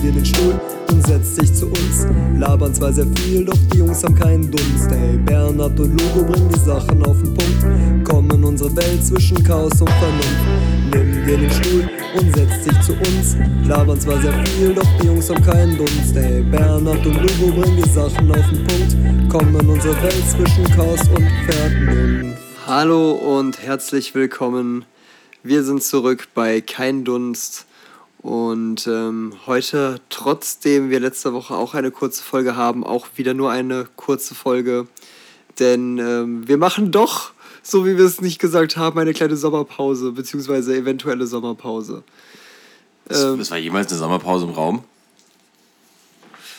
[0.00, 0.58] dir den Stuhl
[0.90, 2.06] und setzt sich zu uns.
[2.38, 4.90] Labern zwar sehr viel, doch die Jungs haben keinen Dunst.
[4.90, 8.08] Hey, Bernhard und Lugo bringen die Sachen auf den Punkt.
[8.08, 10.94] Kommen unsere Welt zwischen Chaos und Vernunft.
[10.94, 13.36] Nimm dir den Stuhl und setzt dich zu uns.
[13.66, 16.14] Labern zwar sehr viel, doch die Jungs haben keinen Dunst.
[16.14, 19.30] Hey, Bernhard und Lugo bringen die Sachen auf den Punkt.
[19.30, 22.38] Kommen unsere Welt zwischen Chaos und Vernunft.
[22.66, 24.84] Hallo und herzlich willkommen.
[25.42, 27.66] Wir sind zurück bei Kein Dunst.
[28.22, 33.50] Und ähm, heute, trotzdem wir letzte Woche auch eine kurze Folge haben, auch wieder nur
[33.50, 34.86] eine kurze Folge.
[35.58, 40.12] Denn ähm, wir machen doch, so wie wir es nicht gesagt haben, eine kleine Sommerpause,
[40.12, 42.02] beziehungsweise eventuelle Sommerpause.
[43.08, 44.84] Ähm, es war jemals eine Sommerpause im Raum?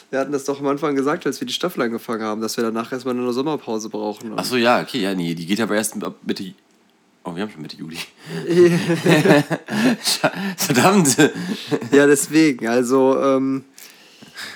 [0.09, 2.64] Wir hatten das doch am Anfang gesagt, als wir die Staffel angefangen haben, dass wir
[2.64, 4.38] danach erstmal eine Sommerpause brauchen.
[4.38, 6.53] Achso, ja, okay, ja, nee, die geht aber erst ab Mitte
[7.23, 7.98] Oh, wir haben schon Mitte Juli.
[10.57, 11.17] Verdammt.
[11.91, 12.67] Ja, deswegen.
[12.67, 13.63] Also, ähm,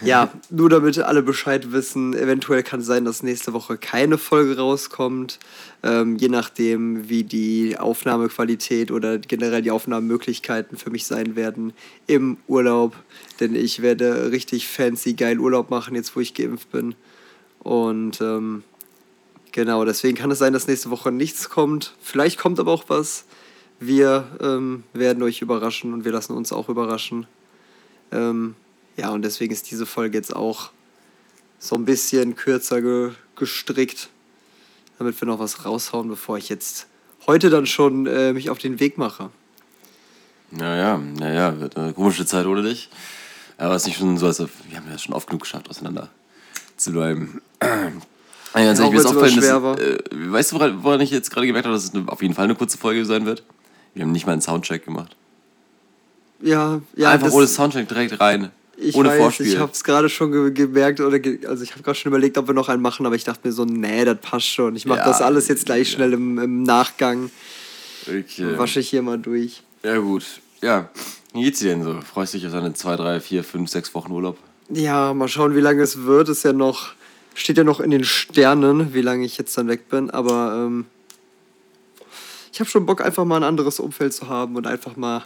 [0.01, 4.57] ja, nur damit alle Bescheid wissen, eventuell kann es sein, dass nächste Woche keine Folge
[4.57, 5.39] rauskommt.
[5.83, 11.73] Ähm, je nachdem, wie die Aufnahmequalität oder generell die Aufnahmemöglichkeiten für mich sein werden
[12.07, 12.95] im Urlaub.
[13.39, 16.95] Denn ich werde richtig fancy geil Urlaub machen, jetzt wo ich geimpft bin.
[17.59, 18.63] Und ähm,
[19.55, 21.93] Genau, deswegen kann es sein, dass nächste Woche nichts kommt.
[22.01, 23.23] Vielleicht kommt aber auch was.
[23.79, 27.25] Wir ähm, werden euch überraschen und wir lassen uns auch überraschen.
[28.11, 28.55] Ähm,
[28.97, 30.71] ja, und deswegen ist diese Folge jetzt auch
[31.57, 34.09] so ein bisschen kürzer ge gestrickt,
[34.99, 36.87] damit wir noch was raushauen, bevor ich jetzt
[37.25, 39.29] heute dann schon äh, mich auf den Weg mache.
[40.51, 42.89] Naja, naja, wird eine komische Zeit ohne dich.
[43.57, 46.09] Aber es ist nicht schon so, als wir haben ja schon oft genug geschafft, auseinander
[46.75, 47.41] zu bleiben.
[48.55, 51.45] Ja, also ich mir ist aufgefallen, dass, äh, weißt du, woran, woran ich jetzt gerade
[51.45, 53.43] gemerkt habe, dass es eine, auf jeden Fall eine kurze Folge sein wird?
[53.93, 55.15] Wir haben nicht mal einen Soundcheck gemacht.
[56.41, 57.09] Ja, ja.
[57.11, 58.51] Einfach ohne Soundcheck direkt rein.
[58.77, 59.47] Ich ohne weiß, Vorspiel.
[59.47, 62.37] Ich habe es gerade schon ge gemerkt oder ge also ich habe gerade schon überlegt,
[62.37, 64.75] ob wir noch einen machen, aber ich dachte mir so, nee, das passt schon.
[64.75, 65.95] Ich mache ja, das alles jetzt gleich ja.
[65.95, 67.29] schnell im, im Nachgang.
[68.07, 68.57] Okay.
[68.57, 69.63] Wasche ich hier mal durch.
[69.83, 70.25] Ja gut.
[70.61, 70.89] Ja.
[71.33, 71.99] Wie geht's dir denn so?
[72.01, 74.37] Freust du dich auf deine zwei, drei, vier, fünf, sechs Wochen Urlaub?
[74.69, 76.29] Ja, mal schauen, wie lange es wird.
[76.29, 76.93] Ist ja noch
[77.35, 80.85] Steht ja noch in den Sternen, wie lange ich jetzt dann weg bin, aber ähm,
[82.51, 85.25] ich habe schon Bock, einfach mal ein anderes Umfeld zu haben und einfach mal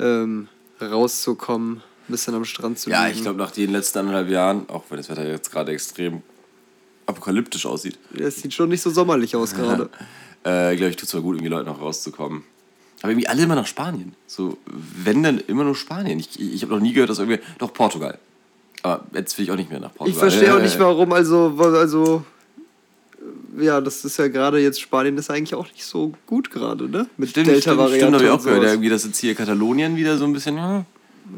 [0.00, 0.48] ähm,
[0.80, 3.18] rauszukommen, ein bisschen am Strand zu Ja, liegen.
[3.18, 6.22] ich glaube, nach den letzten anderthalb Jahren, auch wenn das Wetter jetzt gerade extrem
[7.04, 7.98] apokalyptisch aussieht.
[8.18, 9.90] Es sieht schon nicht so sommerlich aus gerade.
[10.44, 12.44] äh, glaube ich, tut es zwar gut, irgendwie Leuten auch rauszukommen.
[13.02, 14.14] Aber irgendwie alle immer nach Spanien.
[14.26, 16.18] So, wenn dann immer nur Spanien.
[16.18, 17.40] Ich, ich habe noch nie gehört, dass irgendwie.
[17.58, 18.18] Doch, Portugal.
[18.82, 20.10] Aber jetzt will ich auch nicht mehr nach Portugal.
[20.10, 21.12] Ich verstehe auch nicht, warum.
[21.12, 22.24] Also, also
[23.58, 27.06] ja, das ist ja gerade jetzt Spanien ist eigentlich auch nicht so gut gerade, ne?
[27.16, 27.98] Mit stimmt, Delta-Variante.
[27.98, 28.62] Stimmt, habe ich auch gehört.
[28.62, 30.56] Ja, irgendwie, das jetzt hier Katalonien wieder so ein bisschen.
[30.56, 30.84] Ja.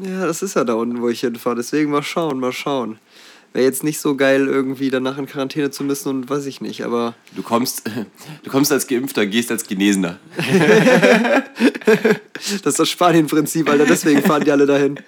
[0.01, 1.55] ja, das ist ja da unten, wo ich hinfahre.
[1.55, 2.99] Deswegen mal schauen, mal schauen.
[3.53, 6.85] Wäre jetzt nicht so geil, irgendwie danach in Quarantäne zu müssen und weiß ich nicht,
[6.85, 7.15] aber.
[7.35, 7.83] Du kommst,
[8.43, 10.19] du kommst als Geimpfter, gehst als Genesener.
[12.33, 14.99] das ist das Spanien-Prinzip, Alter, deswegen fahren die alle dahin.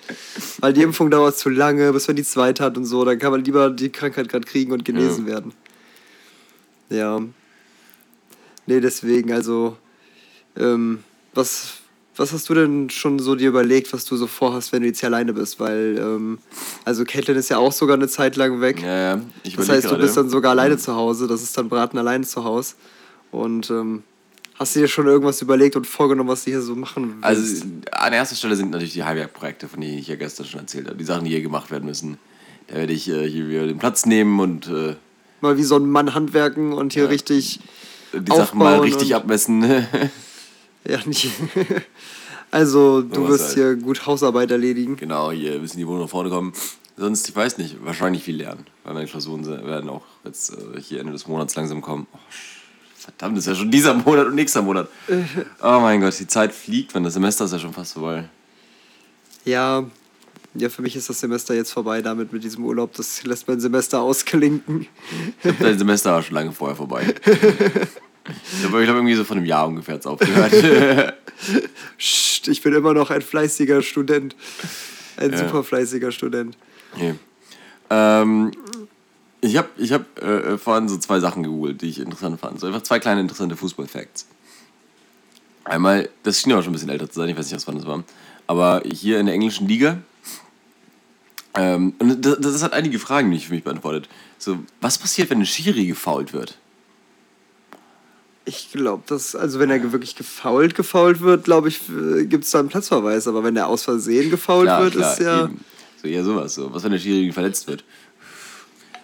[0.59, 3.05] Weil die Impfung dauert zu lange, bis man die zweite hat und so.
[3.05, 5.33] Dann kann man lieber die Krankheit gerade kriegen und genesen ja.
[5.33, 5.53] werden.
[6.89, 7.21] Ja.
[8.65, 9.77] Nee, deswegen, also.
[10.57, 10.99] Ähm,
[11.33, 11.79] was
[12.15, 14.99] was hast du denn schon so dir überlegt, was du so vorhast, wenn du jetzt
[14.99, 15.59] hier alleine bist?
[15.59, 16.37] Weil, ähm,
[16.85, 18.81] also Caitlin ist ja auch sogar eine Zeit lang weg.
[18.81, 19.21] Ja, ja.
[19.43, 21.27] Ich das heißt, du bist dann sogar alleine zu Hause.
[21.27, 22.75] Das ist dann Braten alleine zu Hause.
[23.31, 24.03] Und ähm,
[24.59, 27.25] hast du dir schon irgendwas überlegt und vorgenommen, was du hier so machen willst?
[27.25, 30.87] Also an erster Stelle sind natürlich die Heimwerkprojekte, von denen ich ja gestern schon erzählt
[30.87, 30.97] habe.
[30.97, 32.19] Die Sachen, die hier gemacht werden müssen.
[32.67, 34.67] Da werde ich äh, hier wieder den Platz nehmen und...
[34.67, 34.95] Äh,
[35.41, 37.59] mal wie so ein Mann handwerken und hier ja, richtig
[38.13, 39.85] Die Sachen mal richtig abmessen.
[40.87, 41.29] Ja, nicht.
[42.51, 43.53] Also, du wirst halt.
[43.55, 44.95] hier gut Hausarbeit erledigen.
[44.95, 46.53] Genau, hier müssen die Wohnung nach vorne kommen.
[46.95, 48.67] Sonst, ich weiß nicht, wahrscheinlich viel lernen.
[48.83, 52.05] Weil meine Klausuren werden auch jetzt äh, hier Ende des Monats langsam kommen.
[52.13, 52.19] Oh,
[52.95, 54.87] verdammt, das ist ja schon dieser Monat und nächster Monat.
[55.63, 58.29] Oh mein Gott, die Zeit fliegt, wenn das Semester ist ja schon fast vorbei.
[59.45, 59.85] Ja,
[60.53, 62.93] ja, für mich ist das Semester jetzt vorbei damit mit diesem Urlaub.
[62.93, 64.85] Das lässt mein Semester ausklinken.
[65.37, 67.15] Ich glaube, dein Semester war schon lange vorher vorbei.
[68.25, 70.53] Ich habe irgendwie so von einem Jahr ungefähr jetzt aufgehört.
[71.97, 74.35] Psst, ich bin immer noch ein fleißiger Student.
[75.17, 75.37] Ein ja.
[75.37, 76.57] super fleißiger Student.
[76.93, 77.15] Okay.
[77.89, 78.51] Ähm,
[79.41, 82.59] ich habe ich hab, äh, vorhin so zwei Sachen gegoogelt, die ich interessant fand.
[82.59, 84.27] So einfach zwei kleine interessante Fußball-Facts.
[85.65, 87.75] Einmal, das schien aber schon ein bisschen älter zu sein, ich weiß nicht, was wann
[87.75, 88.03] das war.
[88.47, 89.97] Aber hier in der englischen Liga,
[91.55, 94.09] ähm, und das, das hat einige Fragen, die ich für mich beantwortet.
[94.39, 96.57] So, was passiert, wenn ein Schiri gefault wird?
[98.45, 101.79] Ich glaube, dass, also wenn er wirklich gefault, gefault wird, glaube ich,
[102.23, 103.27] gibt es da einen Platzverweis.
[103.27, 105.43] Aber wenn er aus Versehen gefault klar, wird, klar, ist ja.
[105.45, 105.63] Eben.
[106.01, 106.53] So eher sowas.
[106.53, 106.73] So.
[106.73, 107.83] Was, wenn der Schiri verletzt wird?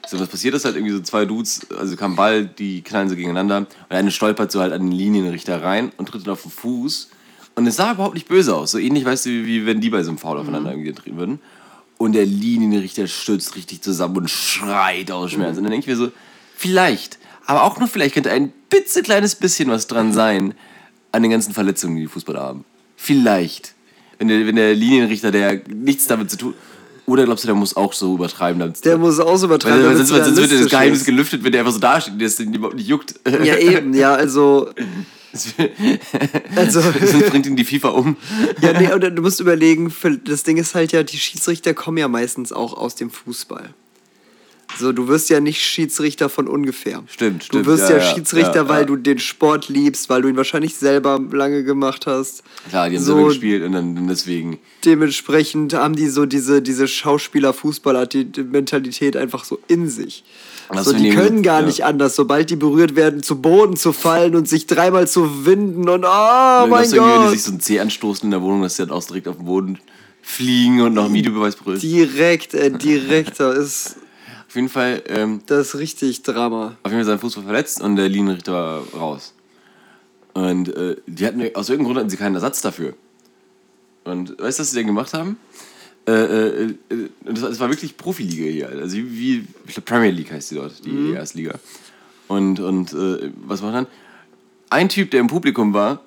[0.09, 3.15] So, was passiert ist halt irgendwie so zwei Dudes, also kam Ball, die knallen so
[3.15, 6.51] gegeneinander und eine stolpert so halt an den Linienrichter rein und tritt dann auf den
[6.51, 7.11] Fuß.
[7.53, 8.71] Und es sah überhaupt nicht böse aus.
[8.71, 11.17] So ähnlich, weißt du, wie, wie wenn die bei so einem Foul aufeinander irgendwie treten
[11.17, 11.39] würden.
[11.97, 15.57] Und der Linienrichter stürzt richtig zusammen und schreit aus Schmerz.
[15.57, 16.11] Und dann denke ich mir so,
[16.55, 20.53] vielleicht, aber auch nur vielleicht könnte ein klitzekleines bisschen was dran sein
[21.11, 22.63] an den ganzen Verletzungen, die die Fußballer haben.
[22.95, 23.73] Vielleicht.
[24.19, 26.53] Wenn der, wenn der Linienrichter, der nichts damit zu tun
[27.07, 28.59] oder glaubst du, der muss auch so übertreiben?
[28.59, 31.05] Damit Der muss auch so übertreiben, Weil, sonst, sonst wird das Geheimnis ist.
[31.05, 33.15] gelüftet, wenn der einfach so dasteht und das den überhaupt nicht juckt.
[33.25, 34.69] Ja, eben, ja, also.
[36.55, 38.15] also Sonst bringt ihn die FIFA um.
[38.61, 39.91] ja, nee, oder du musst überlegen,
[40.25, 43.73] das Ding ist halt ja, die Schiedsrichter kommen ja meistens auch aus dem Fußball.
[44.79, 47.03] So, du wirst ja nicht Schiedsrichter von ungefähr.
[47.07, 48.85] Stimmt, Du stimmt, wirst ja, ja, Schiedsrichter, ja, weil ja.
[48.85, 52.43] du den Sport liebst, weil du ihn wahrscheinlich selber lange gemacht hast.
[52.69, 54.59] Klar, die haben so, selber gespielt und dann deswegen.
[54.85, 60.23] Dementsprechend haben die so diese, diese Schauspieler-Fußballer, die, die Mentalität einfach so in sich.
[60.81, 64.47] So, die können gar nicht anders, sobald die berührt werden, zu Boden zu fallen und
[64.47, 67.31] sich dreimal zu winden und oh Wenn mein irgendwie, wenn die Gott.
[67.31, 69.45] sich so ein Zeh anstoßen in der Wohnung, dass sie dann auch direkt auf den
[69.45, 69.79] Boden
[70.21, 71.79] fliegen und noch einen Videobeweis brüllen.
[71.79, 73.95] Direkt, äh, direkt, ist
[74.49, 76.75] Auf jeden Fall, ähm, das ist richtig Drama.
[76.81, 79.35] auf jeden Fall sein Fuß war verletzt und der Linienrichter war raus.
[80.33, 82.93] Und äh, die hatten aus irgendeinem Grund hatten sie keinen Ersatz dafür.
[84.05, 85.37] Und weißt du, was sie denn gemacht haben?
[86.07, 88.69] Äh, äh, äh, das, war- das war wirklich Profiliga hier.
[88.69, 91.53] Also wie, wie ich glaube Premier League heißt die dort, die Erstliga.
[92.27, 93.85] Und, und äh, was war dann?
[94.71, 96.01] Ein Typ, der im Publikum war,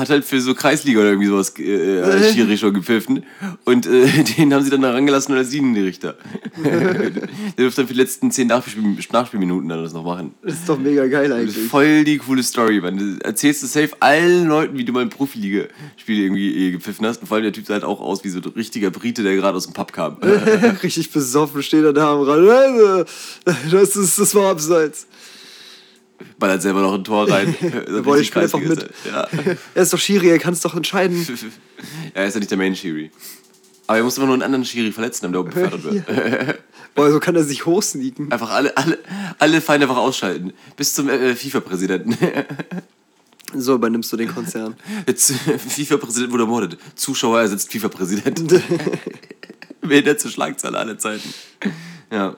[0.00, 3.24] hat halt für so Kreisliga oder irgendwie sowas äh, als Schiri schon gepfiffen.
[3.64, 6.16] Und äh, den haben sie dann da rangelassen als Linienrichter.
[6.64, 7.10] der
[7.56, 8.82] dürfte dann für die letzten zehn Nachspiel
[9.12, 10.34] Nachspielminuten dann das noch machen.
[10.42, 11.68] Das ist doch mega geil eigentlich.
[11.68, 12.96] voll die coole Story, man.
[12.96, 17.20] Du erzählst du safe allen Leuten, wie du mal ein Profiliga-Spiel irgendwie äh, gepfiffen hast.
[17.20, 19.36] Und vor allem der Typ sah halt auch aus wie so ein richtiger Brite, der
[19.36, 20.16] gerade aus dem Pub kam.
[20.82, 22.48] richtig besoffen steht er da am Rand.
[22.48, 23.04] Also,
[23.70, 25.06] Das, ist, das war abseits.
[26.40, 27.54] Ballert selber noch ein Tor rein.
[27.86, 28.90] So wollte ich einfach mit.
[29.04, 29.12] er.
[29.12, 29.28] Ja.
[29.74, 31.24] Er ist doch Schiri, er kann es doch entscheiden.
[31.24, 31.34] ja,
[32.14, 33.12] er ist ja nicht der Main Shiri.
[33.86, 36.58] Aber er muss immer nur einen anderen Schiri verletzen, damit er oben befördert wird.
[36.94, 38.32] Boah, so kann er sich hochsneaken.
[38.32, 38.98] Einfach alle, alle,
[39.38, 40.52] alle Feinde einfach ausschalten.
[40.76, 42.16] Bis zum äh, FIFA-Präsidenten.
[43.54, 44.76] So übernimmst du den Konzern.
[45.06, 46.78] Jetzt FIFA-Präsident wurde ermordet.
[46.94, 48.62] Zuschauer ersetzt FIFA-Präsident.
[49.80, 51.32] Behinderte Schlagzeile aller Zeiten.
[52.12, 52.36] Ja.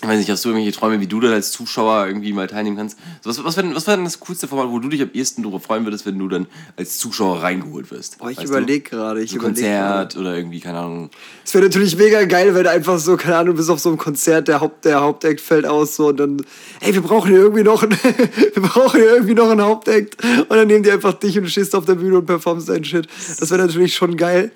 [0.00, 2.76] Ich weiß nicht, hast du irgendwelche Träume, wie du dann als Zuschauer irgendwie mal teilnehmen
[2.76, 2.96] kannst?
[3.24, 5.42] Was, was wäre denn, was wär denn das coolste Format, wo du dich am ehesten
[5.42, 6.46] darüber freuen würdest, wenn du dann
[6.76, 8.18] als Zuschauer reingeholt wirst?
[8.18, 9.22] Boah, ich überlege gerade.
[9.22, 11.10] Ich So überleg Konzert oder irgendwie, keine Ahnung.
[11.44, 14.46] Es wäre natürlich mega geil, wenn einfach so, keine Ahnung, bis auf so einem Konzert
[14.46, 16.46] der, Haupt, der Hauptakt fällt aus so und dann,
[16.78, 17.92] ey, wir brauchen hier irgendwie noch einen,
[18.54, 21.50] wir brauchen hier irgendwie noch einen Hauptakt und dann nehmen die einfach dich und du
[21.50, 23.08] stehst auf der Bühne und performst deinen Shit.
[23.40, 24.52] Das wäre natürlich schon geil.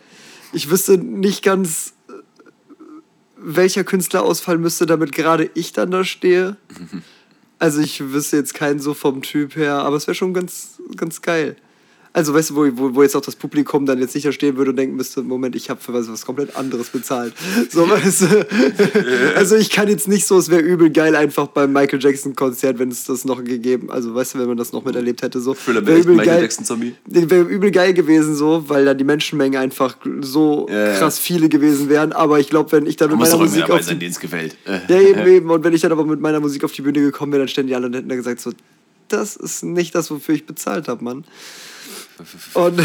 [0.53, 1.95] Ich wüsste nicht ganz,
[3.43, 6.57] welcher Künstler ausfallen müsste, damit gerade ich dann da stehe.
[7.59, 11.23] Also ich wüsste jetzt keinen so vom Typ her, aber es wäre schon ganz, ganz
[11.23, 11.55] geil.
[12.15, 14.57] Also weißt du, wo, wo, wo jetzt auch das Publikum dann jetzt nicht da stehen
[14.57, 17.33] würde und denken müsste, Moment, ich habe für was, was komplett anderes bezahlt.
[17.71, 18.47] So, weißt du?
[19.37, 22.79] Also ich kann jetzt nicht so, es wäre übel geil einfach beim Michael Jackson Konzert,
[22.79, 25.55] wenn es das noch gegeben, also weißt du, wenn man das noch miterlebt hätte, so.
[25.55, 26.95] Thriller Wär übel Michael geil.
[27.07, 31.89] Wäre übel geil gewesen, so, weil dann die Menschenmenge einfach so Ja, krass viele gewesen
[31.89, 32.13] wären.
[32.13, 34.57] Aber ich glaube, wenn ich dann mit meiner Musik auf sein, die gefällt.
[34.67, 35.51] Ja, eben, eben.
[35.51, 37.69] Und wenn ich dann aber mit meiner Musik auf die Bühne gekommen wäre, dann ständen
[37.69, 38.53] die alle und hätten da gesagt, so,
[39.09, 41.25] das ist nicht das, wofür ich bezahlt habe, Mann.
[42.55, 42.81] Und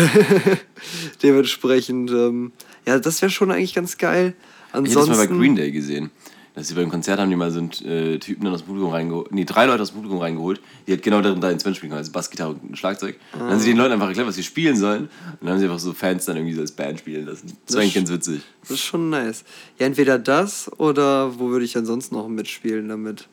[1.24, 2.52] dementsprechend, ähm,
[2.86, 4.34] ja, das wäre schon eigentlich ganz geil.
[4.70, 6.12] Ich hätte das mal bei Ansonsten, Green Day gesehen.
[6.58, 8.92] Dass sie beim Konzert haben die mal so einen äh, Typen dann aus dem Publikum
[8.92, 9.32] reingeholt.
[9.32, 12.00] Nee, drei Leute aus dem Publikum reingeholt, die halt genau darin da Instrument spielen können,
[12.00, 13.20] also Bassgitarre und Schlagzeug.
[13.34, 15.04] Und dann haben sie den Leuten einfach erklärt, was sie spielen sollen.
[15.04, 17.56] Und dann haben sie einfach so Fans dann irgendwie so als Band spielen lassen.
[17.68, 18.42] Das war eigentlich ganz witzig.
[18.62, 19.44] das ist schon nice.
[19.78, 23.28] Ja, entweder das oder wo würde ich ansonsten noch mitspielen damit?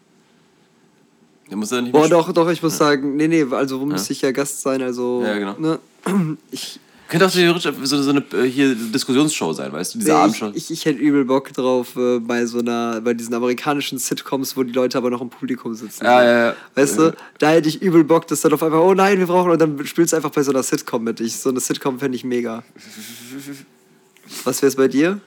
[1.51, 4.13] Der muss dann nicht Boah, doch, doch, ich muss sagen, nee, nee, also wo müsste
[4.13, 5.57] ich ja Gast sein, also, Ja, genau.
[5.59, 5.79] ne,
[6.51, 9.99] ich, Könnte auch theoretisch so, so eine äh, hier Diskussionsshow sein, weißt du?
[9.99, 10.49] Diese Nee, Abendshow.
[10.55, 14.57] ich, ich, ich hätte übel Bock drauf äh, bei so einer, bei diesen amerikanischen Sitcoms,
[14.57, 16.03] wo die Leute aber noch im Publikum sitzen.
[16.05, 16.57] Ja, ja, ja.
[16.75, 19.51] Weißt du, da hätte ich übel Bock, dass dann auf einmal, oh nein, wir brauchen,
[19.51, 21.21] und dann spielst du einfach bei so einer Sitcom mit.
[21.21, 22.65] Ich, so eine Sitcom fände ich mega.
[24.45, 25.21] Was wäre es bei dir?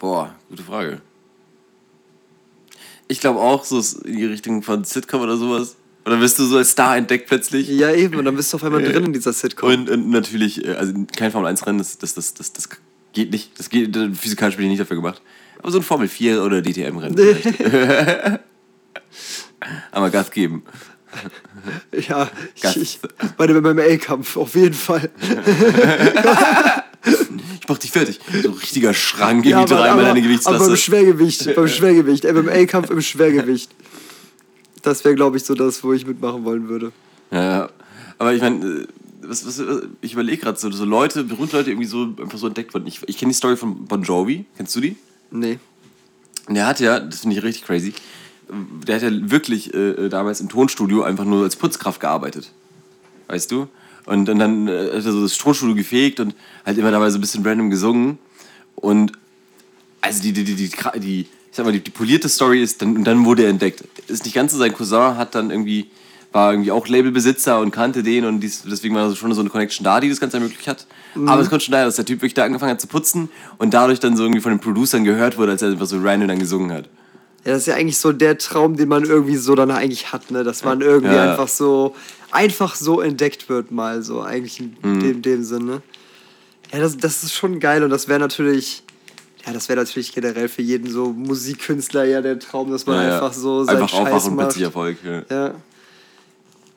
[0.00, 1.00] Boah, gute Frage.
[3.06, 5.76] Ich glaube auch so in die Richtung von Sitcom oder sowas.
[6.04, 7.66] Oder wirst du so als Star entdeckt plötzlich?
[7.68, 9.70] Ja, eben, und dann bist du auf einmal Äh, drin in dieser Sitcom.
[9.70, 12.68] Und, und natürlich, äh, also kein Formel-1-Rennen, das, das, das, das, das
[13.14, 13.58] geht nicht.
[13.58, 15.22] Das geht, physikalisch bin ich nicht dafür gemacht.
[15.60, 17.18] Aber so ein Formel 4 oder DTM-Rennen.
[19.90, 20.64] Einmal Gas geben.
[22.08, 23.00] Ja, ich, ich,
[23.38, 25.08] bei dem MMA-Kampf, auf jeden Fall.
[27.64, 28.20] Ich mach dich fertig.
[28.42, 30.66] So ein richtiger Schrank, irgendwie aber, dreimal aber, deine aber Gewichtsklasse.
[30.66, 33.70] beim Schwergewicht, beim Schwergewicht, MMA-Kampf im Schwergewicht.
[34.82, 36.92] Das wäre, glaube ich, so das, wo ich mitmachen wollen würde.
[37.30, 37.70] Ja, ja.
[38.18, 38.86] Aber ich meine, äh,
[39.22, 39.62] was, was,
[40.02, 42.86] ich überlege gerade so, so Leute, berühmte Leute irgendwie so einfach so entdeckt wurden.
[42.86, 44.44] Ich, ich kenne die Story von Bon Jovi.
[44.58, 44.96] Kennst du die?
[45.30, 45.58] Nee.
[46.46, 47.94] Und der hat ja, das finde ich richtig crazy,
[48.86, 52.52] der hat ja wirklich äh, damals im Tonstudio einfach nur als Putzkraft gearbeitet.
[53.28, 53.68] Weißt du?
[54.06, 56.34] Und, und dann äh, hat er so das Tonstudio gefegt und
[56.64, 58.18] halt immer dabei so ein bisschen random gesungen.
[58.76, 59.12] Und
[60.00, 62.96] also die, die, die, die, die ich sag mal, die, die polierte Story ist, dann,
[62.96, 63.84] und dann wurde er entdeckt.
[64.08, 65.88] Ist nicht ganz so, sein Cousin hat dann irgendwie,
[66.32, 69.84] war irgendwie auch Labelbesitzer und kannte den und dies, deswegen war schon so eine Connection
[69.84, 70.86] da, die das Ganze ermöglicht hat.
[71.28, 73.72] Aber es konnte schon daher, dass der Typ wirklich da angefangen hat zu putzen und
[73.72, 76.40] dadurch dann so irgendwie von den Producern gehört wurde, als er einfach so random dann
[76.40, 76.88] gesungen hat.
[77.44, 80.30] Ja, das ist ja eigentlich so der Traum, den man irgendwie so dann eigentlich hat,
[80.30, 80.44] ne?
[80.44, 81.24] Dass man irgendwie Ja.
[81.32, 81.94] einfach so,
[82.30, 85.00] einfach so entdeckt wird mal, so eigentlich in Mhm.
[85.00, 85.82] dem, dem Sinne.
[86.72, 88.82] Ja, das, das ist schon geil und das wäre natürlich,
[89.46, 93.14] ja, das wäre natürlich generell für jeden so Musikkünstler ja der Traum, dass man Ja,
[93.16, 94.46] einfach so seinen Einfach Scheiß aufwachen macht.
[94.46, 94.96] plötzlich Erfolg.
[95.04, 95.22] Ja.
[95.30, 95.54] Ja.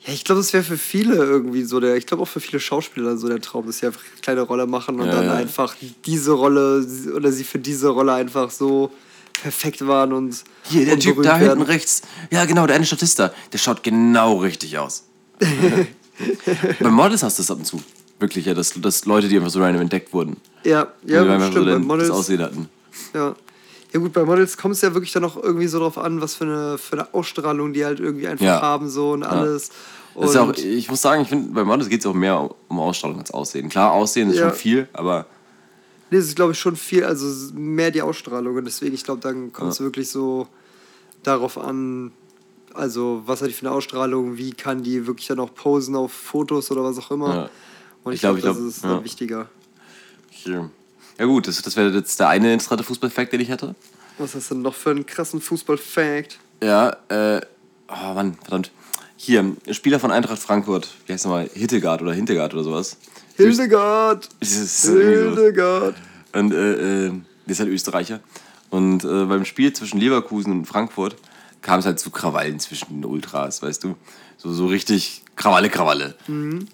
[0.05, 2.59] Ja, ich glaube, das wäre für viele irgendwie so der, ich glaube auch für viele
[2.59, 5.75] Schauspieler so der Traum, dass sie einfach eine kleine Rolle machen und Ja, dann einfach
[6.05, 8.91] diese Rolle oder sie für diese Rolle einfach so
[9.41, 12.01] perfekt waren und Hier, der und Typ da hinten rechts.
[12.31, 13.31] Ja, genau, der eine Statist da.
[13.53, 15.03] Der schaut genau richtig aus.
[16.79, 17.81] Bei Models hast du das ab und zu.
[18.19, 20.37] Wirklich, ja, dass, dass Leute, die einfach so random entdeckt wurden.
[20.63, 21.65] Ja, ja, die einfach stimmt.
[21.65, 22.69] so dann Models, das Aussehen hatten.
[23.13, 23.35] ja.
[23.93, 26.33] ja, gut, bei Models kommt es ja wirklich dann auch irgendwie so drauf an, was
[26.35, 28.61] für eine, für eine Ausstrahlung die halt irgendwie einfach Ja.
[28.61, 29.69] haben so und alles.
[30.15, 32.15] Das ist ja auch, Und- ich muss sagen, ich finde, bei Models geht es auch
[32.15, 33.69] mehr um Ausstrahlung als Aussehen.
[33.69, 34.49] Klar, Aussehen ist Ja.
[34.49, 35.27] schon viel, aber
[36.09, 38.55] Nee, das ist, glaube ich, schon viel, also mehr die Ausstrahlung.
[38.55, 39.85] Und deswegen, ich glaube, dann kommt es Ja.
[39.85, 40.47] wirklich so
[41.23, 42.11] darauf an,
[42.73, 46.11] also was hat die für eine Ausstrahlung, wie kann die wirklich dann auch posen auf
[46.13, 47.35] Fotos oder was auch immer.
[47.35, 47.49] Ja.
[48.03, 48.95] Und ich, Ich glaub, glaube, glaub, das ist ja.
[48.95, 49.49] dann wichtiger.
[50.45, 53.75] Ja gut, das, das wäre jetzt der eine interessante Fußballfakt, den ich hätte.
[54.17, 56.39] Was hast du denn noch für einen krassen Fußball-Fact?
[56.63, 57.41] Ja, äh,
[57.89, 58.71] oh Mann, verdammt.
[59.17, 62.97] Hier, Spieler von Eintracht Frankfurt, wie heißt nochmal, Hittegard oder Hintegard oder sowas.
[63.37, 64.29] Hildegard!
[64.41, 64.83] Sowas.
[64.83, 65.95] Hildegard!
[66.33, 67.09] Und äh, äh,
[67.45, 68.19] der ist halt Österreicher.
[68.69, 71.15] Und äh, beim Spiel zwischen Leverkusen und Frankfurt
[71.61, 73.95] kam es halt zu Krawallen zwischen den Ultras, weißt du?
[74.37, 76.15] So, so richtig Krawalle, Krawalle.
[76.27, 76.67] Und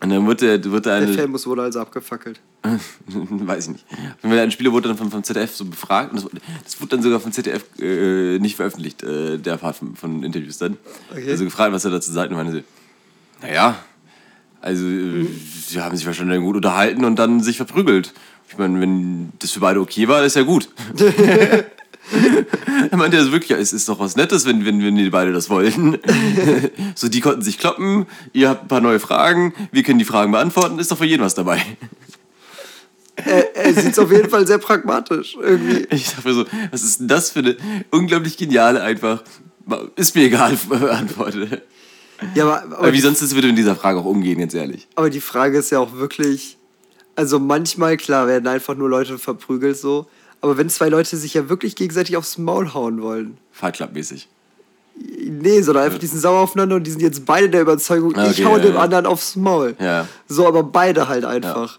[0.00, 2.40] dann wird der, wird der Der eine, Famous wurde also abgefackelt.
[3.06, 3.86] weiß ich nicht.
[4.20, 6.80] Wenn wir ein Spieler wurde dann vom, vom ZDF so befragt und das, wurde- das
[6.80, 10.76] wurde dann sogar vom ZDF äh, nicht veröffentlicht, äh, der Part von, von Interviews dann.
[11.10, 11.30] Okay.
[11.30, 12.60] Also gefragt, was er dazu sagt und meine so,
[13.42, 13.76] naja,
[14.60, 15.26] also äh,
[15.66, 18.12] sie haben sich wahrscheinlich gut unterhalten und dann sich verprügelt.
[18.48, 20.68] Ich meine, wenn das für beide okay war, ist ja gut.
[22.90, 25.32] er meinte also wirklich, ja, es ist doch was Nettes, wenn, wenn, wenn die beide
[25.32, 25.98] das wollten.
[26.94, 30.32] so, die konnten sich kloppen, ihr habt ein paar neue Fragen, wir können die Fragen
[30.32, 31.62] beantworten, ist doch für jeden was dabei.
[33.16, 35.36] Er, er sieht es auf jeden Fall sehr pragmatisch.
[35.40, 35.86] Irgendwie.
[35.90, 37.56] Ich dachte mir so, was ist denn das für eine
[37.90, 39.22] unglaublich geniale einfach,
[39.96, 40.56] ist mir egal,
[40.90, 41.62] Antworte.
[42.34, 44.88] Ja, aber, aber, wie sonst ist, würde mit dieser Frage auch umgehen, ganz ehrlich.
[44.96, 46.56] aber die Frage ist ja auch wirklich.
[47.14, 50.06] Also manchmal, klar, werden einfach nur Leute verprügelt so.
[50.40, 53.38] Aber wenn zwei Leute sich ja wirklich gegenseitig aufs Maul hauen wollen.
[53.50, 54.28] Fight Club-mäßig.
[55.28, 58.26] Nee, sondern einfach die sind sauer aufeinander und die sind jetzt beide der Überzeugung, Ah,
[58.30, 58.80] ich okay, hau ja, dem ja.
[58.80, 59.76] anderen aufs Maul.
[59.80, 60.06] Ja.
[60.28, 61.78] So, aber beide halt einfach.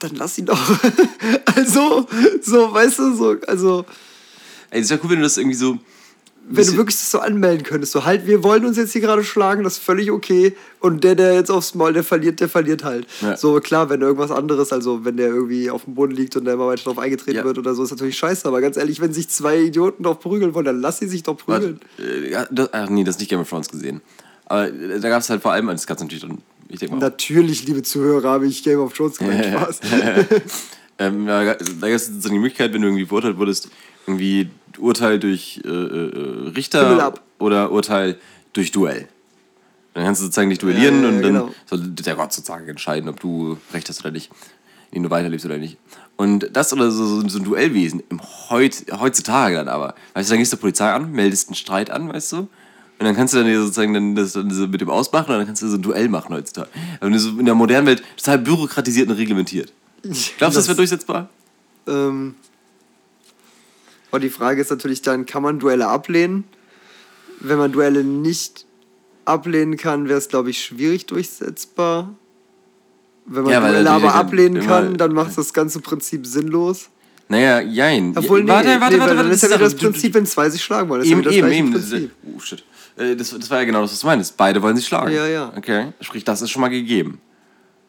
[0.00, 0.58] Dann lass ihn doch.
[1.56, 2.06] also,
[2.42, 3.84] so, weißt du, so, also,
[4.70, 5.78] Ey, das wäre cool, wenn du das irgendwie so.
[6.48, 9.24] Wenn du wirklich das so anmelden könntest, so halt, wir wollen uns jetzt hier gerade
[9.24, 10.54] schlagen, das ist völlig okay.
[10.80, 13.06] Und der, der jetzt aufs Maul, der verliert, der verliert halt.
[13.22, 13.36] Ja.
[13.36, 16.54] So, klar, wenn irgendwas anderes, also wenn der irgendwie auf dem Boden liegt und der
[16.54, 17.44] immer weiter drauf eingetreten Ja.
[17.44, 18.46] wird oder so, ist natürlich scheiße.
[18.46, 21.38] Aber ganz ehrlich, wenn sich zwei Idioten doch prügeln wollen, dann lass sie sich doch
[21.46, 22.24] Warte, prügeln.
[22.26, 24.02] äh, ja, das, ach nee, das ist nicht Game of Thrones gesehen.
[24.46, 26.94] Aber äh, da gab es halt vor allem, das gab es natürlich dann, ich denke
[26.96, 27.00] mal.
[27.00, 29.44] Natürlich, liebe Zuhörer, habe ich Game of Thrones gemeint.
[29.52, 29.80] Spaß.
[30.98, 31.60] Ähm, ja, da gab
[31.96, 33.68] es so die Möglichkeit, wenn du irgendwie verurteilt wurdest,
[34.06, 37.22] irgendwie Urteil durch äh, äh, Richter Himmel ab.
[37.38, 38.16] oder Urteil
[38.52, 39.08] durch Duell.
[39.94, 41.54] Dann kannst du sozusagen dich duellieren Ja, ja, und dann genau.
[41.66, 44.30] soll der Gott sozusagen entscheiden, ob du recht hast oder nicht,
[44.90, 45.78] wenn du weiterlebst oder nicht.
[46.16, 49.94] Und das oder so, so, ein Duellwesen im Heut, heutzutage dann aber.
[50.14, 52.36] Weißt du, dann gehst du Polizei an, meldest einen Streit an, weißt du?
[52.36, 55.46] Und dann kannst du dann sozusagen dann das dann so mit dem ausmachen und dann
[55.46, 56.68] kannst du so ein Duell machen heutzutage.
[56.96, 59.72] Aber wenn du so in der modernen Welt total bürokratisiert und reglementiert.
[60.02, 61.28] Glaubst du, das wäre durchsetzbar?
[61.88, 62.36] Ähm,
[64.14, 66.44] aber die Frage ist natürlich dann, kann man Duelle ablehnen?
[67.40, 68.64] Wenn man Duelle nicht
[69.24, 72.14] ablehnen kann, wäre es, glaube ich, schwierig durchsetzbar.
[73.26, 76.90] Wenn man Ja, Duelle aber ablehnen immer- kann, dann macht das ganze Prinzip sinnlos.
[77.28, 78.12] Naja, jein.
[78.16, 79.16] Obwohl, nee, warte, warte, nee, warte, warte.
[79.16, 81.00] dann ist ja wieder das das Prinzip, wenn zwei sich schlagen wollen.
[81.00, 81.72] Das Eben, ist ja eben, eben.
[81.72, 82.36] das das gleiche ist- Prinzip.
[82.36, 82.64] Oh, shit.
[82.96, 84.36] Äh, das, das war ja genau das, was du meinst.
[84.36, 85.12] Beide wollen sich schlagen.
[85.12, 85.52] Ja, ja.
[85.56, 87.18] Okay, sprich, das ist schon mal gegeben.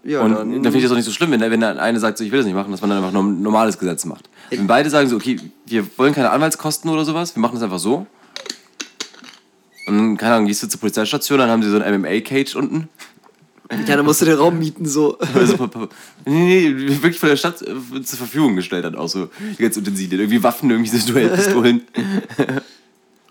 [0.03, 1.99] Ja, und dann- dann, finde ich das auch nicht so schlimm, wenn, wenn der eine
[1.99, 4.29] sagt, so, ich will das nicht machen, dass man dann einfach ein normales Gesetz macht.
[4.49, 7.79] Wenn beide sagen so, okay, wir wollen keine Anwaltskosten oder sowas, wir machen das einfach
[7.79, 8.05] so.
[9.87, 12.89] Und dann, keine Ahnung, gehst du zur Polizeistation, dann haben sie so ein MMA-Cage unten.
[13.71, 15.17] Ja, dann musst du den Raum mieten, so.
[15.33, 15.69] Also,
[16.25, 19.79] nee, nee, wirklich von der Stadt äh, zur Verfügung gestellt dann auch so die ganzen
[19.79, 20.19] Utensilien.
[20.21, 21.81] Irgendwie Waffen, irgendwie so Duellpistolen.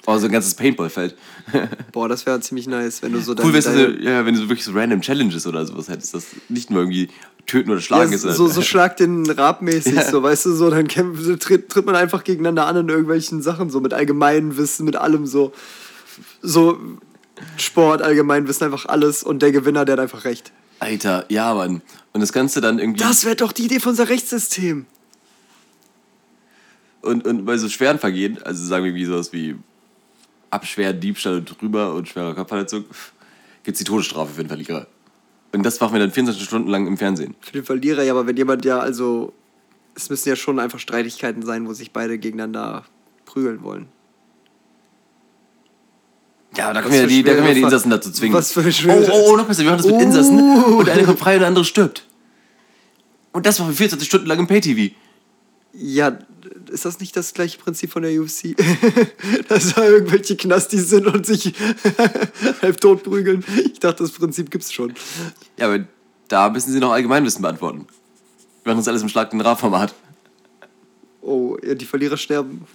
[0.06, 1.16] oh, so ein ganzes Paintballfeld.
[1.92, 4.40] Boah, das wäre ziemlich nice, wenn du so Cool deine- wenn du, ja, wenn du
[4.40, 7.08] so wirklich so random Challenges oder sowas hättest, das nicht nur irgendwie
[7.46, 8.22] töten oder Ja, schlagen ist.
[8.22, 10.10] so, so schlag den Rab-mäßig, Ja.
[10.10, 13.70] so, weißt du, so, dann kämpft, tritt, tritt man einfach gegeneinander an in irgendwelchen Sachen,
[13.70, 15.52] so mit allgemeinem Wissen, mit allem so.
[16.42, 16.78] So
[17.56, 20.52] Sport, Allgemeinwissen, einfach alles und der Gewinner, der hat einfach recht.
[20.78, 21.82] Alter, ja, Mann.
[22.12, 23.00] Und das Ganze dann irgendwie.
[23.02, 24.86] Das wäre doch die Idee von unser Rechtssystem.
[27.02, 29.56] Und, und bei so schweren Vergehen, also sagen wir irgendwie sowas wie
[30.54, 32.84] Abschwer, Diebstahl und drüber und schwere Körperverletzung,
[33.64, 34.86] gibt es die Todesstrafe für den Verlierer.
[35.52, 37.34] Und das machen wir dann 24 Stunden lang im Fernsehen.
[37.40, 39.32] Für den Verlierer, ja, aber wenn jemand ja, also,
[39.94, 42.84] es müssen ja schon einfach Streitigkeiten sein, wo sich beide gegeneinander
[43.24, 43.86] prügeln wollen.
[46.56, 48.34] Ja, da können wir die, da können wir die Insassen dazu zwingen.
[48.34, 50.00] was für oh, schwere- oh, oh, noch besser, wir machen das mit Uh.
[50.00, 52.06] Insassen und der eine kommt frei und der andere stirbt.
[53.32, 54.94] Und das machen wir 24 Stunden lang im Pay-TV.
[55.72, 56.16] Ja,
[56.74, 58.56] ist das nicht das gleiche Prinzip von der UFC?
[59.48, 61.54] Dass da irgendwelche Knastis sind und sich
[62.62, 63.44] halb tot prügeln.
[63.72, 64.92] Ich dachte, das Prinzip gibt's schon.
[65.58, 65.84] Ja, aber
[66.28, 67.86] da müssen sie noch Allgemeinwissen beantworten.
[68.64, 69.94] Wir machen das alles im Schlag den Format.
[71.22, 72.66] Oh, ja, die Verlierer sterben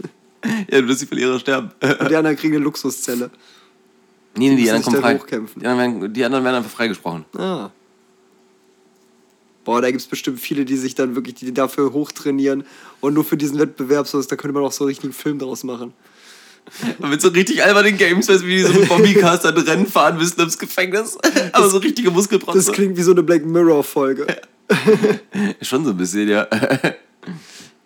[0.72, 1.72] Ja, du wirst die Verlierer sterben.
[1.82, 3.30] und die anderen kriegen eine Luxuszelle.
[4.36, 5.20] Nee, nee, die müssen anderen kommen frei.
[5.56, 7.26] Die anderen, werden, die anderen werden einfach freigesprochen.
[7.38, 7.72] Ah.
[9.70, 12.64] Boah, da gibt's bestimmt viele, die sich dann wirklich die dafür hochtrainieren
[13.02, 14.32] und nur für diesen Wettbewerb so ist.
[14.32, 15.94] Da könnte man auch so einen richtigen Film draus machen.
[16.98, 19.86] Und mit so richtig albernen Games, weißt du, wie die so mit Bobbycast dann Rennen
[19.86, 21.20] fahren müssen ins Gefängnis.
[21.52, 22.58] Aber so richtige Muskelprotze.
[22.58, 24.26] Das klingt wie so eine Black Mirror-Folge.
[25.62, 26.48] Schon so ein bisschen, ja.
[26.52, 26.96] Ja,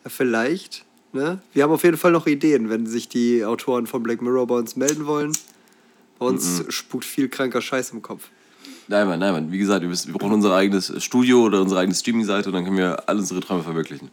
[0.08, 0.86] vielleicht.
[1.12, 1.40] Ne?
[1.54, 4.56] Wir haben auf jeden Fall noch Ideen, wenn sich die Autoren von Black Mirror bei
[4.56, 5.34] uns melden wollen.
[6.18, 6.72] Bei uns Mhm.
[6.72, 8.30] spukt viel kranker Scheiß im Kopf.
[8.88, 9.52] Nein, Mann, nein, Mann.
[9.52, 12.66] Wie gesagt, wir, müssen, wir brauchen unser eigenes Studio oder unsere eigene Streaming-Seite und dann
[12.66, 14.12] können wir all unsere Träume verwirklichen.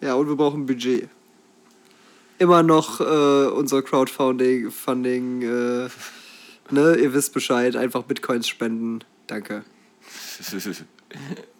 [0.00, 1.08] Ja, und wir brauchen Budget.
[2.38, 5.88] Immer noch äh, unser Crowdfunding, Funding, äh,
[6.70, 9.00] ne, ihr wisst Bescheid, einfach Bitcoins spenden.
[9.26, 9.64] Danke.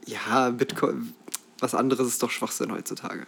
[0.07, 1.14] Ja, Bitcoin,
[1.61, 3.25] was anderes ist doch Schwachsinn heutzutage.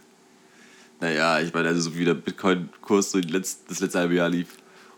[1.01, 4.49] naja, ich meine, also so wie der Bitcoin-Kurs so das letzte halbe Jahr lief.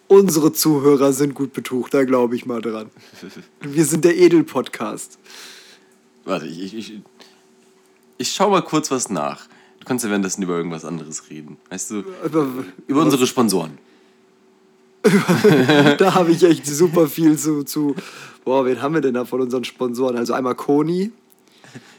[0.08, 2.90] Unsere Zuhörer sind gut betucht, da glaube ich mal dran.
[3.60, 5.18] Wir sind der Edel-Podcast.
[6.24, 7.00] Warte, ich, ich, ich,
[8.16, 9.46] ich schau mal kurz was nach.
[9.80, 11.58] Du kannst ja währenddessen über irgendwas anderes reden.
[11.68, 12.46] Weißt du, Über,
[12.86, 13.78] über unsere Sponsoren.
[15.98, 17.94] Da habe ich echt super viel zu, zu.
[18.44, 20.16] Boah, wen haben wir denn da von unseren Sponsoren?
[20.16, 21.12] Also einmal Koni,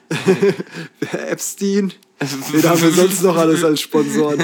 [1.12, 1.93] Epstein.
[2.19, 4.43] Wen haben wir sonst noch alles als Sponsoren?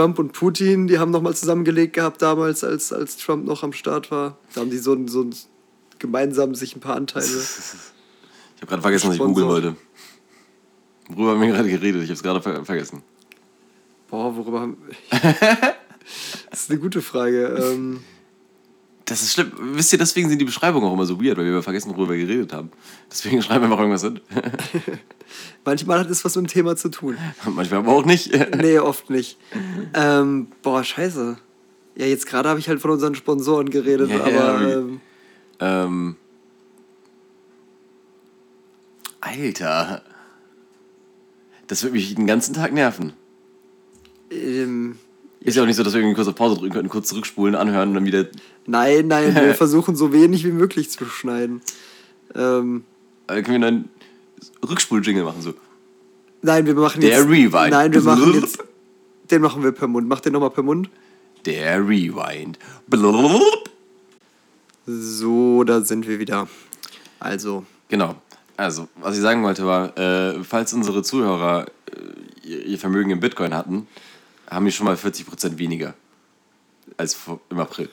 [0.00, 4.10] Trump und Putin, die haben nochmal zusammengelegt gehabt damals, als, als Trump noch am Start
[4.10, 4.38] war.
[4.54, 5.34] Da haben die so, so ein-
[5.98, 7.26] gemeinsam sich ein paar Anteile.
[8.56, 9.76] Ich habe gerade vergessen, was ich googeln wollte.
[11.08, 12.02] Worüber haben wir gerade geredet?
[12.02, 13.02] Ich habe es gerade ver vergessen.
[14.10, 14.76] Boah, worüber haben.
[16.50, 17.46] Das ist eine gute Frage.
[17.46, 18.00] Ähm,
[19.10, 19.50] Das ist schlimm.
[19.74, 22.24] Wisst ihr, deswegen sind die Beschreibungen auch immer so weird, weil wir vergessen, worüber wir
[22.24, 22.70] geredet haben.
[23.10, 24.20] Deswegen schreiben wir einfach irgendwas hin.
[25.64, 27.16] manchmal hat es was mit dem Thema zu tun.
[27.44, 28.30] Manchmal aber auch nicht.
[28.56, 29.36] Nee, oft nicht.
[29.94, 31.36] Ähm, boah, scheiße.
[31.96, 35.00] Ja, jetzt gerade habe ich halt von unseren Sponsoren geredet, Ja, aber wie- ähm,
[35.58, 36.16] ähm.
[39.20, 40.02] Alter.
[41.66, 43.12] Das wird mich den ganzen Tag nerven.
[44.30, 44.98] ähm,
[45.40, 47.54] Ist ja auch nicht so, dass wir irgendwie kurz auf Pause drücken könnten, kurz zurückspulen,
[47.54, 48.26] anhören und dann wieder.
[48.70, 51.60] Nein, nein, wir versuchen so wenig wie möglich zu schneiden.
[52.34, 52.84] Ähm,
[53.26, 53.88] Äh, können wir einen
[54.68, 55.54] Rückspul-Jingle machen, so.
[56.42, 57.28] nein, wir machen Der jetzt.
[57.28, 57.70] Rewind.
[57.70, 58.58] Nein, wir machen jetzt.
[59.30, 60.08] Den machen wir per Mund.
[60.08, 60.88] Mach den nochmal per Mund.
[61.46, 62.58] Der Rewind.
[62.88, 63.70] Blub.
[64.86, 66.48] So, da sind wir wieder.
[67.18, 68.14] Also, Genau.
[68.56, 71.66] Also, was ich sagen wollte war, äh, falls unsere Zuhörer
[72.44, 73.86] äh, ihr, Vermögen in Bitcoin hatten,
[74.50, 75.94] haben die schon mal 40% weniger
[76.98, 77.16] als
[77.48, 77.88] im April.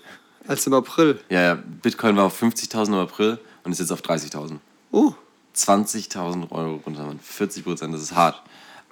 [0.48, 1.20] Als im April.
[1.30, 4.58] Ja, ja, Bitcoin war auf 50.000 im April und ist jetzt auf 30.000.
[4.92, 5.14] Oh,
[5.56, 7.20] 20.000 Euro runter, Mann.
[7.20, 8.42] 40%, das ist hart.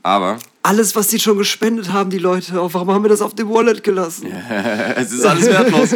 [0.03, 2.61] Aber alles, was die schon gespendet haben, die Leute.
[2.61, 4.31] Oh, warum haben wir das auf dem Wallet gelassen?
[4.95, 5.95] es ist alles wertlos.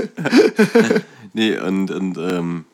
[1.34, 2.65] nee, und, und ähm,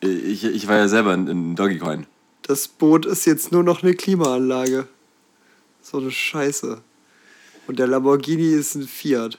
[0.00, 2.06] ich, ich war ja selber in, in Dogecoin.
[2.42, 4.88] Das Boot ist jetzt nur noch eine Klimaanlage.
[5.82, 6.80] So eine Scheiße.
[7.66, 9.38] Und der Lamborghini ist ein Fiat.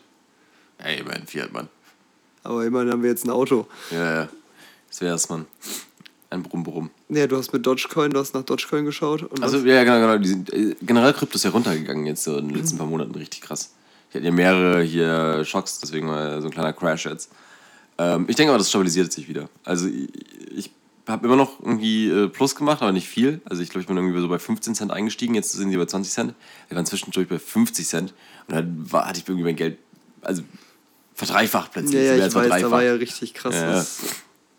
[0.77, 1.69] Ey, mein Fiat, Mann.
[2.43, 3.67] Aber immerhin haben wir jetzt ein Auto.
[3.91, 4.29] Ja, ja.
[4.89, 5.45] Das wär's, Mann.
[6.29, 6.89] Ein Brumm-Brumm.
[7.09, 9.29] Ja, du hast mit Dogecoin, du hast nach Dogecoin geschaut.
[9.41, 9.65] Also, was?
[9.65, 10.17] ja, genau, genau.
[10.17, 13.13] Die sind, äh, generell Krypto ist ja runtergegangen jetzt so in den letzten paar Monaten
[13.15, 13.73] richtig krass.
[14.09, 17.31] Ich hatte ja mehrere hier Schocks, deswegen war so ein kleiner Crash jetzt.
[17.97, 19.49] Ähm, ich denke aber, das stabilisiert sich wieder.
[19.65, 20.09] Also, ich,
[20.55, 20.71] ich
[21.07, 23.41] habe immer noch irgendwie äh, Plus gemacht, aber nicht viel.
[23.45, 25.85] Also, ich glaube, ich bin irgendwie so bei 15 Cent eingestiegen, jetzt sind sie bei
[25.85, 26.33] 20 Cent.
[26.69, 28.13] Wir waren zwischendurch bei 50 Cent
[28.47, 29.77] und dann war, hatte ich irgendwie mein Geld,
[30.21, 30.43] also
[31.21, 31.93] verdreifacht plötzlich.
[32.03, 33.99] ja, ja, ich weiß, da war ja richtig krasses,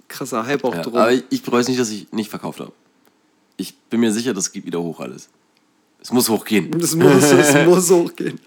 [0.07, 0.95] krasser Hype auch Ja, drum.
[0.95, 2.73] aber ich, ich bereue es nicht, dass ich nicht verkauft habe.
[3.57, 5.29] Ich bin mir sicher, das geht wieder hoch alles.
[6.01, 6.71] Es muss hochgehen.
[6.81, 8.39] Es muss, es muss hochgehen.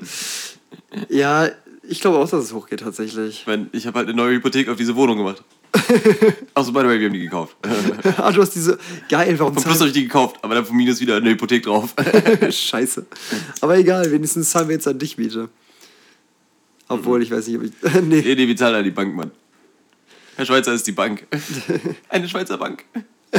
[1.09, 1.49] Ja,
[1.87, 3.41] ich glaube auch, dass es hochgeht tatsächlich.
[3.41, 5.43] Ich, mein, ich habe halt eine neue Hypothek auf diese Wohnung gemacht.
[6.53, 7.57] Achso, by the way, wir haben die gekauft.
[8.17, 8.77] ah, du hast diese.
[9.09, 11.63] Geil, warum Von Plus habe ich die gekauft, aber dann von Minus wieder eine Hypothek
[11.63, 11.93] drauf.
[12.49, 13.05] Scheiße.
[13.59, 15.49] Aber egal, wenigstens zahlen wir jetzt an dich Miete.
[16.87, 17.71] Obwohl, ich weiß nicht, ob ich.
[18.01, 18.21] nee.
[18.21, 19.31] nee, nee, wir zahlen an die Bank, Mann.
[20.35, 21.25] Herr Schweizer ist die Bank.
[22.09, 22.83] Eine Schweizer Bank.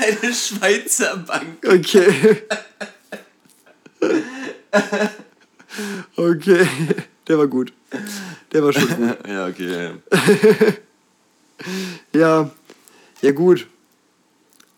[0.00, 1.66] Eine Schweizer Bank.
[1.66, 2.42] Okay.
[6.16, 6.66] Okay.
[7.26, 7.72] Der war gut.
[8.52, 9.18] Der war schon gut.
[9.28, 9.92] Ja, okay.
[12.12, 12.50] Ja.
[13.20, 13.66] Ja, gut.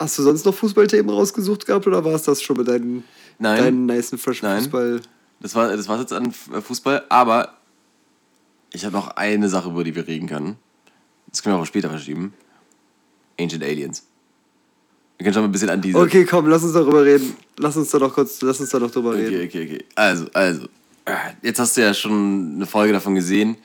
[0.01, 3.03] Hast du sonst noch Fußballthemen rausgesucht gehabt oder war es das schon mit deinen,
[3.39, 3.63] Nein.
[3.63, 4.59] deinen nice fresh Nein.
[4.63, 5.01] Fußball?
[5.41, 7.53] Das war das war's jetzt an F- Fußball, aber
[8.73, 10.55] ich habe noch eine Sache, über die wir reden können.
[11.29, 12.33] Das können wir auch später verschieben.
[13.39, 14.05] Ancient Aliens.
[15.17, 15.97] Wir können schon mal ein bisschen an diese.
[15.99, 17.35] Okay, komm, lass uns darüber reden.
[17.57, 19.35] Lass uns da noch kurz, lass uns da noch drüber reden.
[19.35, 19.85] okay, okay, okay.
[19.95, 20.63] Also, also.
[21.05, 23.55] äh, Jetzt hast du ja schon eine Folge davon gesehen.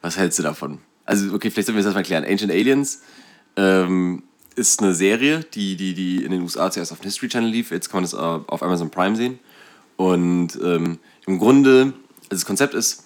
[0.00, 0.78] Was hältst du davon?
[1.04, 2.24] Also, okay, vielleicht sollten wir das erstmal klären.
[2.24, 3.02] Ancient Aliens
[3.56, 7.50] ähm, ist eine Serie, die, die, die in den USA zuerst auf dem History Channel
[7.50, 7.70] lief.
[7.70, 9.38] Jetzt kann man das äh, auf Amazon Prime sehen.
[9.96, 13.04] Und ähm, im Grunde, also das Konzept ist,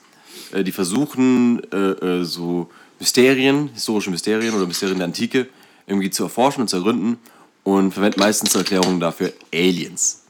[0.52, 5.48] äh, die versuchen äh, äh, so Mysterien, historische Mysterien oder Mysterien der Antike
[5.86, 7.18] irgendwie zu erforschen und zu ergründen
[7.64, 10.22] und verwenden meistens zur Erklärung dafür Aliens.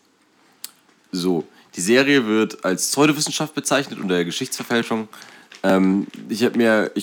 [1.13, 1.45] So,
[1.77, 5.09] die Serie wird als Pseudowissenschaft bezeichnet unter Geschichtsverfälschung.
[5.63, 6.51] Ähm, ich ich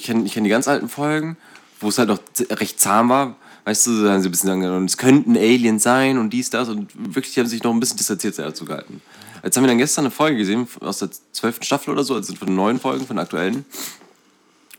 [0.04, 1.38] kenne ich kenn die ganz alten Folgen,
[1.80, 3.36] wo es halt noch recht zahm war.
[3.65, 6.89] Weißt du, haben sie ein bisschen angenommen, es könnten Aliens sein und dies, das und
[7.15, 9.02] wirklich haben sich noch ein bisschen distanziert dazu gehalten.
[9.41, 12.36] Jetzt haben wir dann gestern eine Folge gesehen aus der zwölften Staffel oder so, also
[12.36, 13.65] von neun Folgen, von den aktuellen.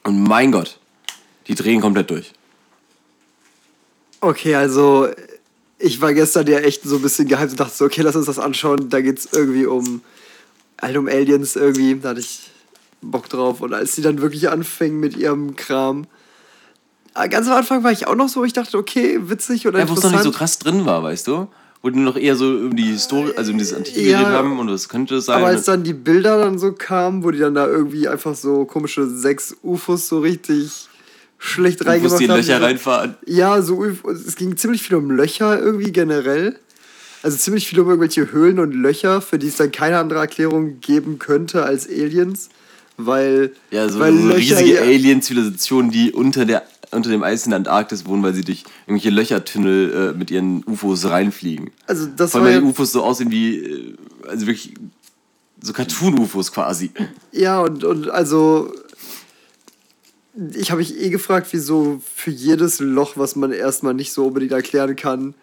[0.03, 0.79] Und mein Gott,
[1.47, 2.33] die drehen komplett durch.
[4.21, 5.09] Okay, also
[5.79, 8.27] ich war gestern ja echt so ein bisschen gehypt und dachte so, okay, lass uns
[8.27, 8.89] das anschauen.
[8.89, 10.01] Da geht's irgendwie um,
[10.81, 11.97] halt um Aliens irgendwie.
[11.97, 12.51] Da hatte ich
[13.03, 13.61] Bock drauf.
[13.61, 16.07] Und als die dann wirklich anfingen mit ihrem Kram,
[17.15, 19.93] ganz am Anfang war ich auch noch so, ich dachte, okay, witzig oder Ja, wo
[19.95, 20.25] es noch interessant.
[20.27, 21.49] nicht so krass drin war, weißt du?
[21.83, 24.19] Wo die noch eher so um die Historie, also um dieses Antike Ja.
[24.19, 25.37] geredet haben und was könnte es sein.
[25.39, 28.65] Aber als dann die Bilder dann so kamen, wo die dann da irgendwie einfach so
[28.65, 30.89] komische sechs UFOs so richtig
[31.39, 32.39] schlecht Ufos, reingemacht die in haben.
[32.39, 33.15] Löcher so, reinfahren.
[33.27, 36.59] Ja, so es ging ziemlich viel um Löcher irgendwie generell.
[37.23, 40.81] Also ziemlich viel um irgendwelche Höhlen und Löcher, für die es dann keine andere Erklärung
[40.81, 42.49] geben könnte als Aliens.
[42.97, 46.63] Weil, Ja, so, weil so riesige ja- Alien-Zivilisationen, die unter, der,
[46.95, 50.65] unter dem Eis in der Antarktis wohnen, weil sie durch irgendwelche Löchertunnel äh, mit ihren
[50.65, 51.71] UFOs reinfliegen.
[51.87, 53.97] Also das Vor allem, ja, weil die UFOs so aussehen wie, äh,
[54.29, 54.75] also wirklich
[55.63, 56.91] so Cartoon-UFOs quasi.
[57.33, 58.73] ja und, und also
[60.55, 64.53] ich habe mich eh gefragt, wieso für jedes Loch, was man erstmal nicht so unbedingt
[64.53, 65.35] erklären kann,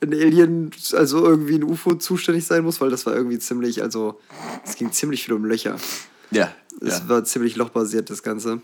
[0.00, 4.18] ein Alien, also irgendwie ein UFO zuständig sein muss, weil das war irgendwie ziemlich, also
[4.64, 5.76] es ging ziemlich viel um Löcher.
[6.30, 7.08] Ja, Es ja.
[7.08, 8.60] war ziemlich lochbasiert, das Ganze.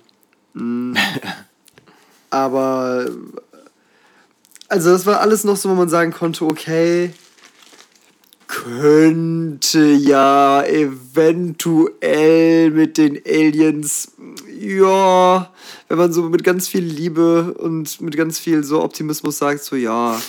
[0.54, 0.94] Mm.
[2.30, 3.06] Aber,
[4.68, 7.12] also das war alles noch so, wo man sagen konnte, okay,
[8.48, 11.90] könnte ja eventuell
[12.70, 14.12] mit den Aliens,
[14.58, 15.52] ja,
[15.88, 19.76] wenn man so mit ganz viel Liebe und mit ganz viel so Optimismus sagt, so
[19.76, 20.20] ja,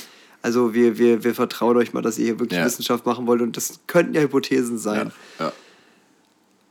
[0.41, 2.65] also wir, wir, wir vertrauen euch mal, dass ihr hier wirklich Ja.
[2.65, 5.12] Wissenschaft machen wollt und das könnten ja Hypothesen sein.
[5.39, 5.53] ja, ja.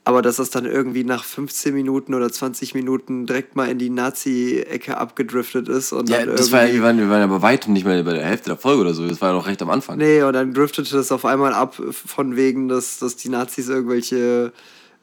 [0.08, 3.90] Aber dass das dann irgendwie nach 15 Minuten oder 20 Minuten direkt mal in die
[3.90, 7.74] Nazi-Ecke abgedriftet ist und Ja, dann das war, wir, waren, wir waren ja bei weitem
[7.74, 9.06] nicht mehr bei der Hälfte der Folge oder so.
[9.06, 9.98] Das war ja noch recht am Anfang.
[9.98, 14.54] Nee, und dann driftete das auf einmal ab von wegen, dass, dass die Nazis irgendwelche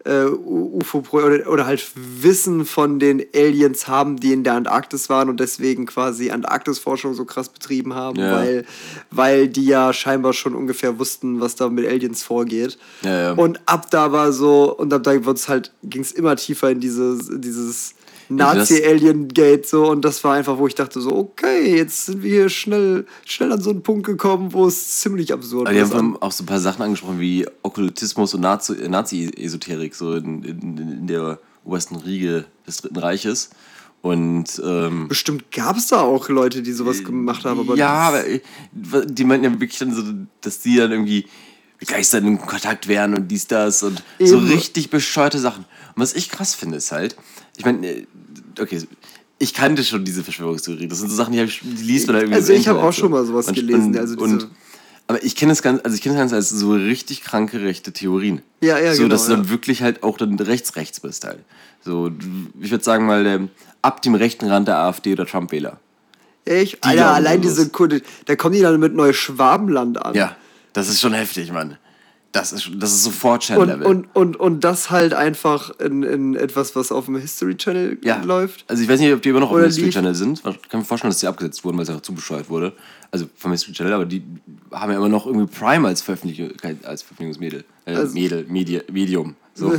[0.06, 5.30] äh, UFO oder, oder halt Wissen von den Aliens haben, die in der Antarktis waren
[5.30, 8.32] und deswegen quasi Antarktisforschung so krass betrieben haben, ja.
[8.32, 8.66] weil,
[9.12, 12.78] weil die ja scheinbar schon ungefähr wussten, was da mit Aliens vorgeht.
[13.04, 13.32] Ja, ja.
[13.34, 17.30] Und ab da war so, und ab da halt, ging es immer tiefer in dieses,
[17.34, 17.96] dieses
[18.30, 22.50] Nazi-Alien-Gate so und das war einfach, wo ich dachte so, okay, jetzt sind wir hier
[22.50, 25.76] schnell, schnell an so einen Punkt gekommen, wo es ziemlich absurd ist.
[25.76, 30.78] Wir haben auch so ein paar Sachen angesprochen wie Okkultismus und Nazi-Esoterik so in, in,
[30.78, 33.50] in der obersten Riege des Dritten Reiches.
[34.02, 37.62] Und, ähm, Bestimmt gab es da auch Leute, die sowas gemacht haben.
[37.62, 38.24] Aber ja, aber
[39.06, 40.04] die meinten ja wirklich dann so,
[40.42, 41.26] dass die dann irgendwie
[41.80, 44.30] begeistert in Kontakt wären und dies, das und Eben.
[44.30, 45.66] so richtig bescheuerte Sachen.
[45.96, 47.16] Und was ich krass finde, ist halt,
[47.58, 48.06] ich meine, äh,
[48.60, 48.82] okay,
[49.38, 50.88] ich kannte schon diese Verschwörungstheorie.
[50.88, 52.36] Das sind so Sachen, die, ich, die liest man da irgendwie.
[52.36, 53.88] Also ich habe auch schon mal sowas und, gelesen.
[53.88, 54.48] Und, also und,
[55.08, 58.42] aber ich kenne es ganz, also ich kenne es als so richtig kranke rechte Theorien.
[58.62, 59.04] Ja, ja, so, genau.
[59.04, 61.40] So, dass du dann wirklich halt auch dann rechts rechts bist halt.
[61.84, 62.12] So,
[62.60, 63.48] ich würde sagen mal der,
[63.82, 65.80] ab dem rechten Rand der AfD oder Trump-Wähler.
[66.46, 70.14] Ich, Alter, allein diese Kunde, da kommen die dann mit Neuschwabenland an.
[70.14, 70.36] Ja,
[70.76, 71.78] das ist schon heftig, Mann.
[72.34, 73.88] Das ist, das ist sofort Channel-Level.
[73.88, 77.98] Und, und, und, und das halt einfach in, in etwas, was auf dem History Channel
[78.04, 78.22] ja.
[78.22, 78.66] läuft.
[78.68, 80.40] Also ich weiß nicht, ob die immer noch auf dem History Channel sind.
[80.40, 82.74] Ich kann mir vorstellen, dass die abgesetzt wurden, weil es auch zu bescheuert wurde.
[83.10, 84.22] Also vom History Channel, aber die
[84.74, 86.50] haben ja immer noch irgendwie Prime als, Veröffentlichung,
[86.84, 87.64] als Veröffentlichungsmedel.
[87.86, 89.36] Äh, also, Medel, Medi Medium.
[89.54, 89.74] So.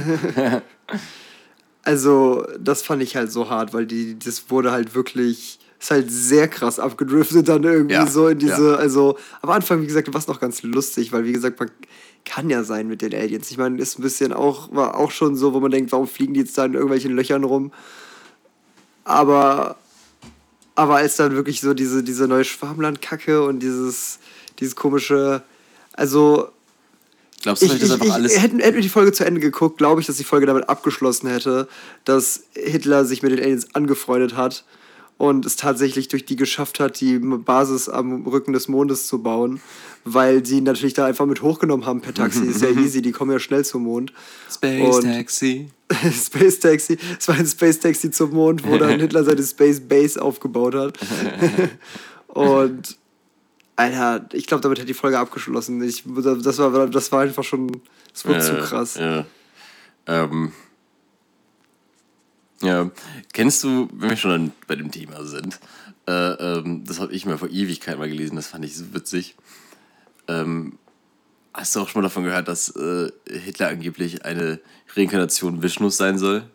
[1.82, 6.10] also das fand ich halt so hart, weil die, das wurde halt wirklich ist halt
[6.10, 8.76] sehr krass abgedriftet dann irgendwie ja, so in diese, ja.
[8.76, 11.70] also am Anfang, wie gesagt, war es noch ganz lustig, weil wie gesagt, man
[12.24, 13.50] kann ja sein mit den Aliens.
[13.50, 16.34] Ich meine, ist ein bisschen auch, war auch schon so, wo man denkt, warum fliegen
[16.34, 17.72] die jetzt da in irgendwelchen Löchern rum?
[19.04, 19.76] Aber,
[20.74, 24.18] aber als dann wirklich so diese, diese neue Schwarmlandkacke und dieses,
[24.58, 25.42] dieses komische,
[25.92, 26.48] also.
[27.42, 28.40] Glaubst du, ich, das einfach alles.
[28.40, 31.28] Hätten, hätten wir die Folge zu Ende geguckt, glaube ich, dass die Folge damit abgeschlossen
[31.28, 31.68] hätte,
[32.04, 34.64] dass Hitler sich mit den Aliens angefreundet hat
[35.18, 39.60] und es tatsächlich durch die geschafft hat, die Basis am Rücken des Mondes zu bauen,
[40.04, 42.44] weil sie natürlich da einfach mit hochgenommen haben per Taxi.
[42.44, 44.12] Ist ja easy, die kommen ja schnell zum Mond.
[44.50, 45.70] Space und Taxi.
[46.12, 46.98] Space Taxi.
[47.18, 50.98] Es war ein Space Taxi zum Mond, wo dann Hitler seine Space Base aufgebaut hat.
[52.28, 52.98] und
[53.76, 55.82] Alter, ich glaube, damit hätte die Folge abgeschlossen.
[55.82, 57.80] Ich, das, war, das war einfach schon.
[58.12, 58.94] Das wurde ja, zu krass.
[58.96, 59.26] Ja.
[60.06, 60.52] Ähm,
[62.62, 62.90] ja,
[63.32, 65.58] kennst du, wenn wir schon bei dem Thema sind,
[66.06, 69.36] äh, ähm, das habe ich mal vor Ewigkeit mal gelesen, das fand ich so witzig.
[70.28, 70.78] Ähm,
[71.52, 74.60] hast du auch schon mal davon gehört, dass äh, Hitler angeblich eine
[74.94, 76.48] Reinkarnation Vishnus sein soll?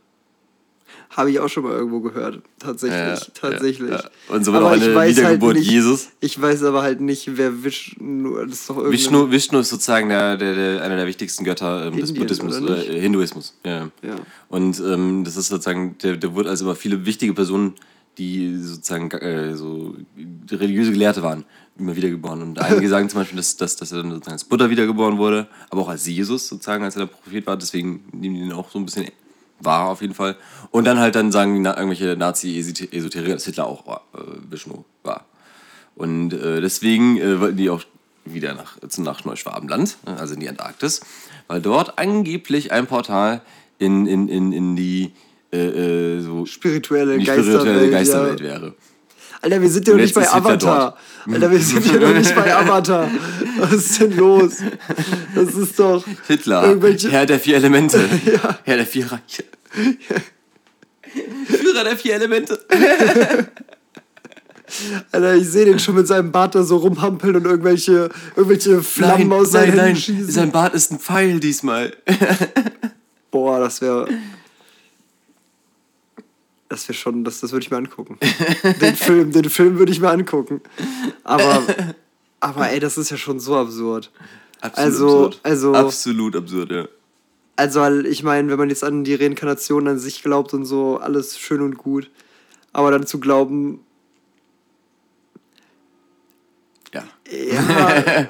[1.09, 2.41] Habe ich auch schon mal irgendwo gehört.
[2.57, 3.27] Tatsächlich.
[3.27, 3.89] Ja, tatsächlich.
[3.89, 4.09] Ja, ja.
[4.29, 6.09] Und somit auch eine Wiedergeburt halt nicht, Jesus.
[6.21, 8.69] Ich weiß aber halt nicht, wer Vishnu das ist.
[8.69, 12.61] Doch Vishnu, Vishnu ist sozusagen der, der, der, einer der wichtigsten Götter ähm, des Buddhismus,
[12.61, 13.57] oder äh, Hinduismus.
[13.65, 13.89] Ja.
[14.01, 14.15] ja.
[14.47, 17.73] Und ähm, das ist sozusagen, der, der wurde also immer viele wichtige Personen,
[18.17, 19.95] die sozusagen äh, so
[20.51, 21.45] religiöse Gelehrte waren,
[21.77, 22.41] immer wiedergeboren.
[22.41, 25.47] Und einige sagen zum Beispiel, dass, dass, dass er dann sozusagen als Buddha wiedergeboren wurde,
[25.69, 27.57] aber auch als Jesus sozusagen, als er der Prophet war.
[27.57, 29.07] Deswegen nehmen die ihn auch so ein bisschen
[29.63, 30.35] war auf jeden Fall.
[30.71, 35.25] Und dann halt dann sagen irgendwelche Nazi-Esoteriker, dass Hitler auch war, äh, Vishnu war.
[35.95, 37.83] Und äh, deswegen äh, wollten die auch
[38.25, 41.01] wieder nach, nach Neuschwabenland, ne, also in die Antarktis,
[41.47, 43.41] weil dort angeblich ein Portal
[43.79, 45.11] in, in, in, in die
[45.51, 48.45] äh, äh so spirituelle, die Geisterwelt, Geisterwelt ja.
[48.45, 48.75] wäre.
[49.41, 50.97] Alter, wir sind ja noch nicht bei Avatar.
[51.31, 53.09] Alter, wir sind ja noch nicht bei Avatar.
[53.57, 54.57] Was ist denn los?
[55.33, 56.05] Das ist doch.
[56.27, 56.77] Hitler,
[57.09, 57.97] Herr der vier Elemente.
[58.25, 58.59] ja.
[58.63, 59.43] Herr der vier Reiche.
[61.47, 62.59] Führer der vier Elemente.
[65.11, 69.29] Alter, ich sehe den schon mit seinem Bart da so rumhampeln und irgendwelche, irgendwelche Flammen
[69.29, 70.31] nein, aus seinen nein, Händen schießen.
[70.31, 71.93] Sein Bart ist ein Pfeil diesmal.
[73.31, 74.07] Boah, das wäre.
[76.71, 78.17] Das wäre schon, das, das würde ich mir angucken.
[78.81, 80.61] den Film, den Film würde ich mir angucken.
[81.25, 81.61] Aber,
[82.39, 84.09] aber ey, das ist ja schon so absurd.
[84.61, 85.39] Absolut also, absurd.
[85.43, 86.87] Also, Absolut absurd, ja.
[87.57, 91.37] Also, ich meine, wenn man jetzt an die Reinkarnation an sich glaubt und so, alles
[91.37, 92.09] schön und gut.
[92.71, 93.81] Aber dann zu glauben.
[96.93, 97.03] Ja.
[97.29, 98.29] Ja.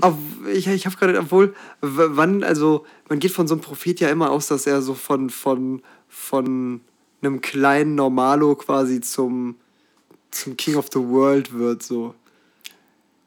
[0.00, 0.14] auf,
[0.46, 4.30] ich ich habe gerade, obwohl, wann, also, man geht von so einem Prophet ja immer
[4.30, 6.80] aus, dass er so von, von, von
[7.24, 9.56] einem kleinen Normalo quasi zum,
[10.30, 12.14] zum King of the World wird, so.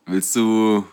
[0.05, 0.85] Willst du.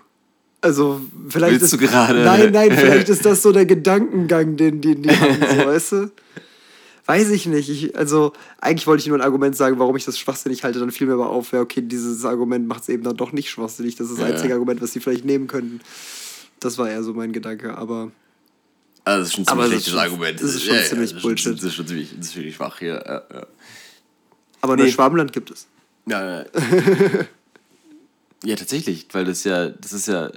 [0.60, 1.72] Also, vielleicht Willst ist.
[1.74, 2.24] Du gerade?
[2.24, 6.12] Nein, nein, vielleicht ist das so der Gedankengang, den, den die haben, so, weißt du?
[7.06, 7.68] Weiß ich nicht.
[7.68, 10.78] Ich, also, eigentlich wollte ich nur ein Argument sagen, warum ich das schwachsinnig halte.
[10.78, 13.50] Dann fiel mir aber auf, ja, okay, dieses Argument macht es eben dann doch nicht
[13.50, 13.96] schwachsinnig.
[13.96, 14.34] Das ist das ja.
[14.34, 15.80] einzige Argument, was sie vielleicht nehmen könnten.
[16.60, 18.10] Das war eher so mein Gedanke, aber.
[19.06, 20.40] Also das ist schon ein ziemlich ist schlechtes Argument.
[20.40, 21.54] das ist schon ziemlich das ist schon- Bullshit.
[21.56, 22.94] Das ist schon ziemlich, das ist ziemlich schwach hier.
[23.06, 23.46] Ja, ja.
[24.62, 24.84] Aber Nee.
[24.84, 25.66] Neuschwabenland gibt es.
[26.06, 26.44] Ja, ja.
[28.44, 30.30] ja, tatsächlich, weil das ja, das ist ja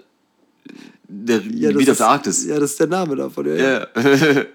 [1.07, 2.45] der Ja, Gebiet auf ist, der Arktis.
[2.45, 3.45] Ja, das ist der Name davon.
[3.45, 3.87] Ja, ja.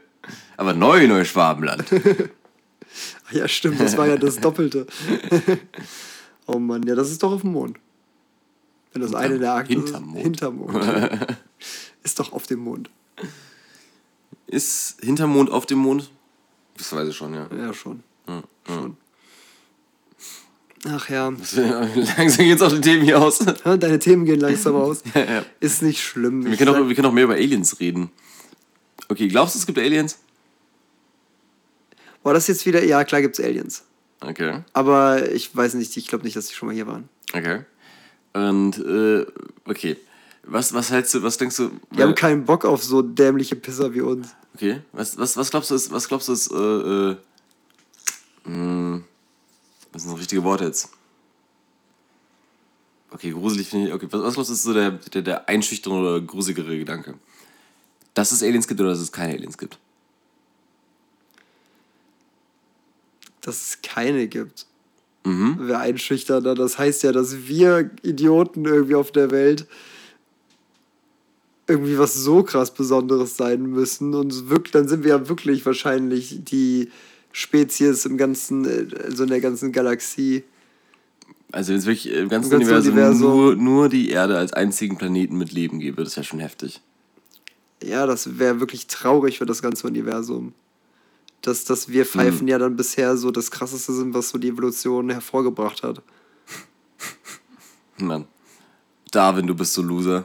[0.59, 1.85] Aber neu Neuschwabenland.
[3.27, 4.87] Ach ja stimmt, das war ja das Doppelte.
[6.47, 7.79] oh Mann, ja, das ist doch auf dem Mond.
[8.93, 10.17] Wenn das eine in der Arktis hinterm Mond.
[10.19, 10.23] ist.
[10.25, 10.85] Hinterm Mond.
[12.03, 12.91] ist doch auf dem Mond.
[14.53, 16.11] Ist hinterm Mond auf dem Mond?
[16.77, 17.49] Das weiß ich schon, ja.
[17.57, 18.03] Ja, schon.
[18.67, 18.99] schon.
[20.87, 21.29] Ach ja.
[22.19, 23.39] Langsam geht's auf die Themen hier aus.
[23.65, 25.03] Ja, Deine Themen gehen langsam aus.
[25.15, 25.45] Ja, ja.
[25.61, 26.45] Ist nicht schlimm.
[26.45, 28.11] Wir können, auch, wir können auch mehr über Aliens reden.
[29.09, 30.19] Okay, glaubst du, es gibt Aliens?
[32.23, 32.85] Boah, das ist jetzt wieder.
[32.85, 33.85] Ja, klar gibt's Aliens.
[34.21, 37.09] Okay, Aber ich weiß nicht, ich glaube nicht, dass die schon mal hier waren.
[37.35, 37.61] okay.
[38.35, 39.25] Und, äh,
[39.65, 39.97] okay.
[40.45, 41.71] Was, was hältst du, was denkst du?
[41.97, 44.35] Die haben keinen Bock auf so dämliche Pisser wie uns.
[44.55, 47.17] Okay, was, was, was glaubst du ist, was glaubst du ist, äh, äh,
[48.45, 49.03] mh,
[49.93, 50.91] was sind das richtige Worte jetzt?
[53.11, 56.01] Okay, gruselig finde ich, okay, was, was glaubst du ist so der, der, der einschüchternde
[56.01, 57.15] oder gruseligere Gedanke?
[58.15, 59.79] Dass es Aliens gibt oder dass es keine Aliens gibt?
[63.41, 64.67] Dass es keine gibt.
[65.25, 65.69] Mhm.
[65.69, 66.55] Wäre einschüchternder.
[66.55, 69.67] Das heißt ja, dass wir Idioten irgendwie auf der Welt
[71.67, 74.15] irgendwie was so krass Besonderes sein müssen.
[74.15, 76.91] Und wirklich, dann sind wir ja wirklich wahrscheinlich die
[77.33, 80.45] Spezies im ganzen, äh, also in der ganzen Galaxie.
[81.51, 83.31] Also wenn es wirklich im ganzen, Im ganzen Universum, Universum.
[83.31, 86.81] Nur, nur die Erde als einzigen Planeten mit Leben gäbe, das wäre schon heftig.
[87.83, 90.55] Ja, das wäre wirklich traurig für das ganze Universum.
[91.43, 95.11] Dass, dass wir Pfeifen ja dann bisher so das Krasseste sind, was so die Evolution
[95.11, 96.01] hervorgebracht hat.
[97.99, 98.27] Mann.
[99.11, 100.25] Darwin, du bist so Loser.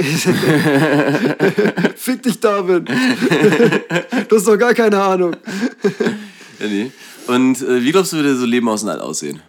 [1.96, 2.88] Fick dich, David!
[4.28, 5.36] du hast doch gar keine Ahnung.
[6.58, 6.90] Ja, nee.
[7.26, 9.40] Und äh, wie glaubst du, würde so Leben aus dem All aussehen?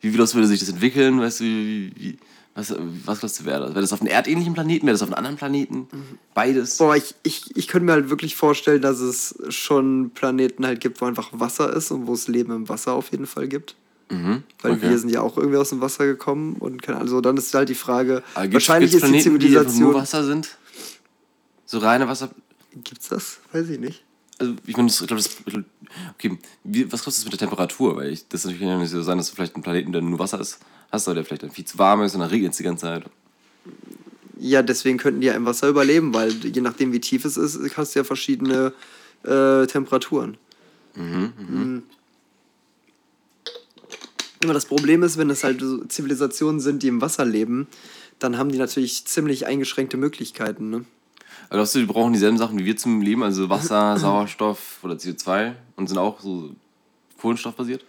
[0.00, 1.20] Wie glaubst du, würde sich das entwickeln?
[1.20, 2.18] Weißt du, wie, wie,
[2.54, 3.70] was, was glaubst du, wäre das?
[3.70, 4.86] Wäre das auf einem erdähnlichen Planeten?
[4.86, 5.88] Wäre das auf einem anderen Planeten?
[6.34, 6.76] Beides?
[6.76, 11.00] Boah, ich, ich, ich könnte mir halt wirklich vorstellen, dass es schon Planeten halt gibt,
[11.00, 13.74] wo einfach Wasser ist und wo es Leben im Wasser auf jeden Fall gibt.
[14.22, 14.42] Mhm.
[14.62, 14.90] Weil okay.
[14.90, 17.08] wir sind ja auch irgendwie aus dem Wasser gekommen und keine Ahnung.
[17.08, 19.82] Also dann ist halt die Frage, Aber gibt's- wahrscheinlich ist die Planeten, die Zivilisation.
[19.82, 20.56] nur Wasser sind?
[21.66, 22.30] So reine Wasser?
[22.82, 23.38] Gibt's das?
[23.52, 24.02] Weiß ich nicht.
[24.38, 25.36] Also, ich meine, das- ich glaube, das.
[26.18, 27.96] Okay, wie, was glaubst du mit der Temperatur?
[27.96, 30.02] Weil ich, das natürlich kann ja nicht so sein, dass du vielleicht einen Planeten, der
[30.02, 30.58] nur Wasser ist,
[30.90, 32.82] hast, oder der vielleicht dann viel zu warm ist und dann regnet es die ganze
[32.86, 33.04] Zeit.
[34.40, 37.58] Ja, deswegen könnten die ja im Wasser überleben, weil je nachdem, wie tief es ist,
[37.76, 38.72] hast du ja verschiedene
[39.24, 40.36] äh, Temperaturen.
[40.96, 41.82] Mhm.
[44.44, 47.66] Aber das Problem ist, wenn es halt so Zivilisationen sind, die im Wasser leben,
[48.18, 50.70] dann haben die natürlich ziemlich eingeschränkte Möglichkeiten.
[50.70, 50.84] Ne?
[51.50, 55.88] Du, die brauchen dieselben Sachen wie wir zum Leben, also Wasser, Sauerstoff oder CO2 und
[55.88, 56.50] sind auch so
[57.20, 57.84] kohlenstoffbasiert?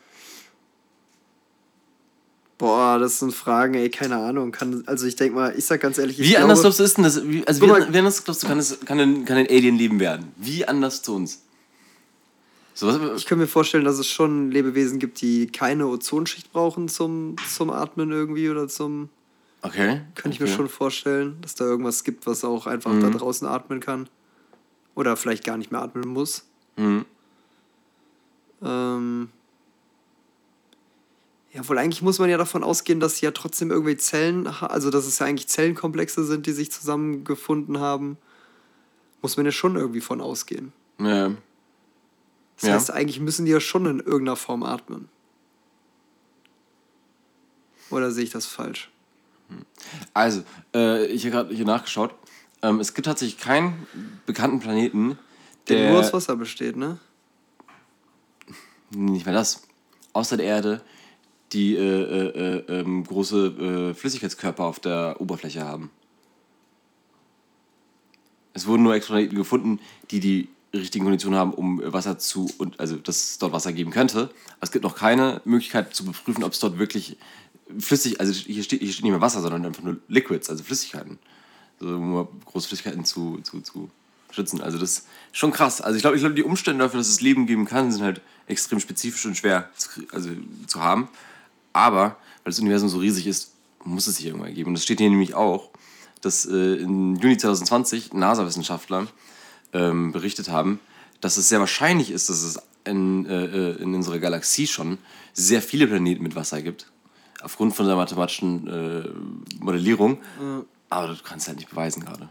[2.57, 4.51] Boah, das sind Fragen, ey, keine Ahnung.
[4.53, 6.83] Kann, also ich denke mal, ich sag ganz ehrlich, ich Wie glaube, anders glaubst du
[6.83, 7.27] ist denn das?
[7.27, 9.99] Wie, also wie, wie anders glaubst du kann, es, kann, ein, kann ein Alien Leben
[9.99, 10.31] werden?
[10.37, 11.41] Wie anders zu uns?
[12.77, 17.37] So, Ich kann mir vorstellen, dass es schon Lebewesen gibt, die keine Ozonschicht brauchen zum,
[17.47, 19.07] zum Atmen irgendwie oder zum.
[19.61, 20.01] okay.
[20.13, 20.51] Könnte ich okay.
[20.51, 24.09] mir schon vorstellen, dass da irgendwas gibt, was auch einfach da draußen atmen kann.
[24.93, 26.45] Oder vielleicht gar nicht mehr atmen muss.
[26.75, 27.05] Mhm.
[28.61, 29.29] Ähm
[31.53, 34.89] ja, wohl eigentlich muss man ja davon ausgehen, dass sie ja trotzdem irgendwie Zellen, also
[34.89, 38.17] dass es ja eigentlich Zellenkomplexe sind, die sich zusammengefunden haben.
[39.21, 40.73] Muss man ja schon irgendwie von ausgehen.
[40.99, 41.31] Ja.
[42.57, 42.73] Das Ja.
[42.75, 45.09] heißt, eigentlich müssen die ja schon in irgendeiner Form atmen.
[47.89, 48.89] Oder sehe ich das falsch?
[50.13, 52.15] Also, äh, ich habe gerade hier nachgeschaut.
[52.61, 53.85] Ähm, es gibt tatsächlich keinen
[54.25, 55.19] bekannten Planeten,
[55.67, 55.89] Der der.
[55.91, 56.99] nur aus Wasser besteht, ne?
[58.89, 59.63] Nicht mehr das.
[60.13, 60.81] Außer der Erde,
[61.51, 65.91] die äh, äh, äh, ähm, große äh, Flüssigkeitskörper auf der Oberfläche haben.
[68.53, 69.79] Es wurden nur Exoplaneten gefunden,
[70.11, 70.47] die die
[70.79, 74.23] richtigen Konditionen haben, um Wasser zu und also dass es dort Wasser geben könnte.
[74.57, 77.17] Aber es gibt noch keine Möglichkeit zu beprüfen, ob es dort wirklich
[77.79, 81.19] flüssig, also hier steht, hier steht nicht mehr Wasser, sondern einfach nur Liquids, also Flüssigkeiten.
[81.79, 83.89] So, um große Flüssigkeiten zu, zu, zu
[84.31, 84.61] schützen.
[84.61, 85.81] Also das ist schon krass.
[85.81, 88.21] Also ich glaube, ich glaube, die Umstände dafür, dass es Leben geben kann, sind halt
[88.47, 90.29] extrem spezifisch und schwer zu, also,
[90.67, 91.09] zu haben.
[91.73, 93.51] Aber weil das Universum so riesig ist,
[93.83, 94.69] muss es sich irgendwann geben.
[94.69, 95.69] Und das steht hier nämlich auch,
[96.21, 99.07] dass äh, im Juni 2020 NASA-Wissenschaftler
[99.75, 100.79] ähm, berichtet haben,
[101.21, 104.97] dass es sehr wahrscheinlich ist, dass es in, äh, äh, in unserer Galaxie schon
[105.33, 106.91] sehr viele Planeten mit Wasser gibt.
[107.41, 110.17] Aufgrund von der mathematischen äh, Modellierung.
[110.89, 112.29] Aber du kannst halt nicht beweisen gerade.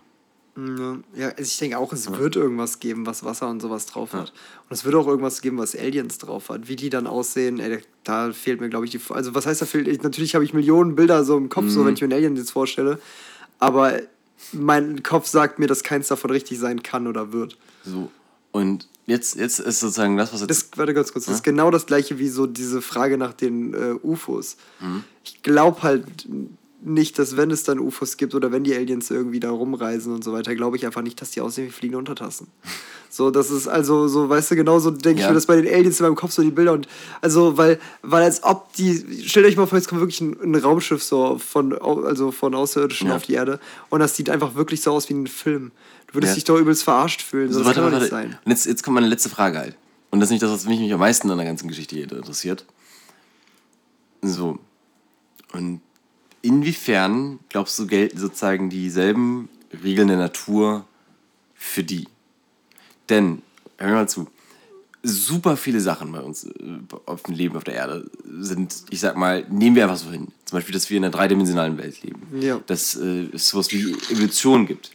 [1.17, 4.33] Ja, also ich denke auch, es wird irgendwas geben, was Wasser und sowas drauf hat.
[4.69, 6.69] Und es wird auch irgendwas geben, was Aliens drauf hat.
[6.69, 9.01] Wie die dann aussehen, ey, da fehlt mir, glaube ich, die.
[9.09, 9.89] Also, was heißt da fehlt?
[9.89, 11.87] Ich, natürlich habe ich Millionen Bilder so im Kopf, so Mhm.
[11.87, 13.01] wenn ich mir einen Alien jetzt vorstelle.
[13.59, 13.99] Aber
[14.53, 17.57] mein Kopf sagt mir, dass keins davon richtig sein kann oder wird.
[17.85, 18.11] So.
[18.53, 20.51] Und jetzt, jetzt ist sozusagen das, was jetzt.
[20.51, 23.75] Das, warte ganz kurz, das ist genau das gleiche wie so diese Frage nach den
[23.75, 24.57] äh, UFOs.
[24.81, 25.05] Mhm.
[25.25, 26.27] Ich glaube halt
[26.87, 30.23] nicht, dass wenn es dann UFOs gibt oder wenn die Aliens irgendwie da rumreisen und
[30.23, 32.49] so weiter, glaube ich einfach nicht, dass die aussehen wie fliegende Untertassen.
[33.09, 35.29] So, das ist also so, weißt du, genauso denke ich Ja.
[35.29, 36.87] mir das bei den Aliens in meinem Kopf so die Bilder und
[37.21, 40.55] also, weil, weil als ob die, stellt euch mal vor, jetzt kommt wirklich ein, ein
[40.57, 43.17] Raumschiff so von, also von Außerirdischen Ja.
[43.17, 45.71] auf die Erde und das sieht einfach wirklich so aus wie ein Film.
[46.09, 46.35] Du würdest Ja.
[46.35, 47.49] dich doch übelst verarscht fühlen.
[47.49, 48.29] So, So, das warte, kann warte, nicht warte.
[48.29, 48.39] sein.
[48.45, 49.77] Und jetzt, jetzt kommt meine letzte Frage halt.
[50.11, 52.11] Und das ist nicht das, was mich, mich am meisten an der ganzen Geschichte hier
[52.13, 52.65] interessiert.
[54.23, 54.59] So.
[55.53, 55.81] Und
[56.45, 59.49] inwiefern, glaubst du, gelten sozusagen dieselben
[59.83, 60.85] Regeln der Natur
[61.55, 62.07] für die?
[63.09, 63.43] Denn,
[63.79, 64.29] hör mir mal zu,
[65.03, 66.51] super viele Sachen bei uns äh,
[67.07, 70.29] auf dem Leben auf der Erde sind, ich sag mal, nehmen wir einfach so hin.
[70.45, 72.21] Zum Beispiel, dass wir in einer dreidimensionalen Welt leben.
[72.41, 72.61] Ja.
[72.67, 74.91] Dass äh, es sowas wie Evolution gibt.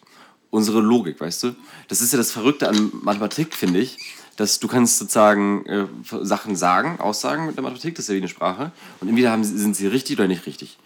[0.51, 1.55] Unsere Logik, weißt du?
[1.87, 3.97] Das ist ja das Verrückte an Mathematik, finde ich,
[4.35, 5.85] dass du kannst sozusagen äh,
[6.21, 9.43] Sachen sagen, Aussagen mit der Mathematik, das ist ja wie eine Sprache, und entweder haben,
[9.43, 10.77] sind sie richtig oder nicht richtig.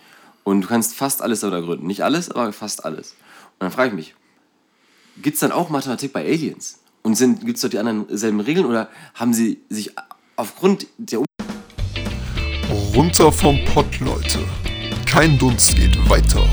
[0.44, 1.88] Und du kannst fast alles darüber gründen.
[1.88, 3.12] Nicht alles, aber fast alles.
[3.12, 4.16] Und dann frage ich mich,
[5.22, 6.80] Gibt es dann auch Mathematik bei Aliens?
[7.04, 9.92] Und gibt es dort die anderen selben Regeln oder haben sie sich
[10.38, 11.26] aufgrund der Um-
[12.96, 14.40] Runter vom Pott, Leute.
[15.06, 16.44] Kein Dunst geht weiter.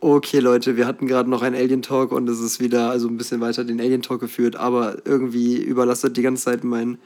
[0.00, 3.42] Okay, Leute, wir hatten gerade noch einen Alien-Talk und es ist wieder also ein bisschen
[3.42, 6.96] weiter den Alien-Talk geführt, aber irgendwie überlastet die ganze Zeit mein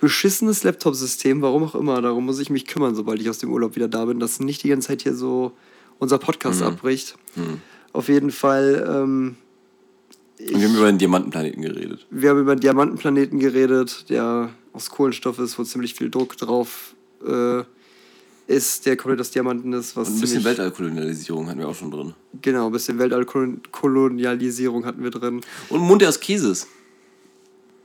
[0.00, 2.00] beschissenes Laptop-System, warum auch immer.
[2.00, 4.62] Darum muss ich mich kümmern, sobald ich aus dem Urlaub wieder da bin, dass nicht
[4.62, 5.52] die ganze Zeit hier so
[5.98, 7.16] unser Podcast abbricht.
[7.92, 9.36] Auf jeden Fall, ähm,
[10.38, 12.06] Und wir haben über den Diamantenplaneten geredet.
[12.10, 16.94] wir haben über einen Diamantenplaneten geredet, der aus Kohlenstoff ist, wo ziemlich viel Druck drauf
[17.26, 17.62] äh,
[18.46, 19.96] ist, der komplett aus Diamanten ist.
[19.96, 22.14] Was Und ein bisschen Weltallkolonialisierung hatten wir auch schon drin.
[22.40, 25.40] Genau, ein bisschen Weltallkolonialisierung hatten wir drin.
[25.68, 26.68] Und der aus Käse ist.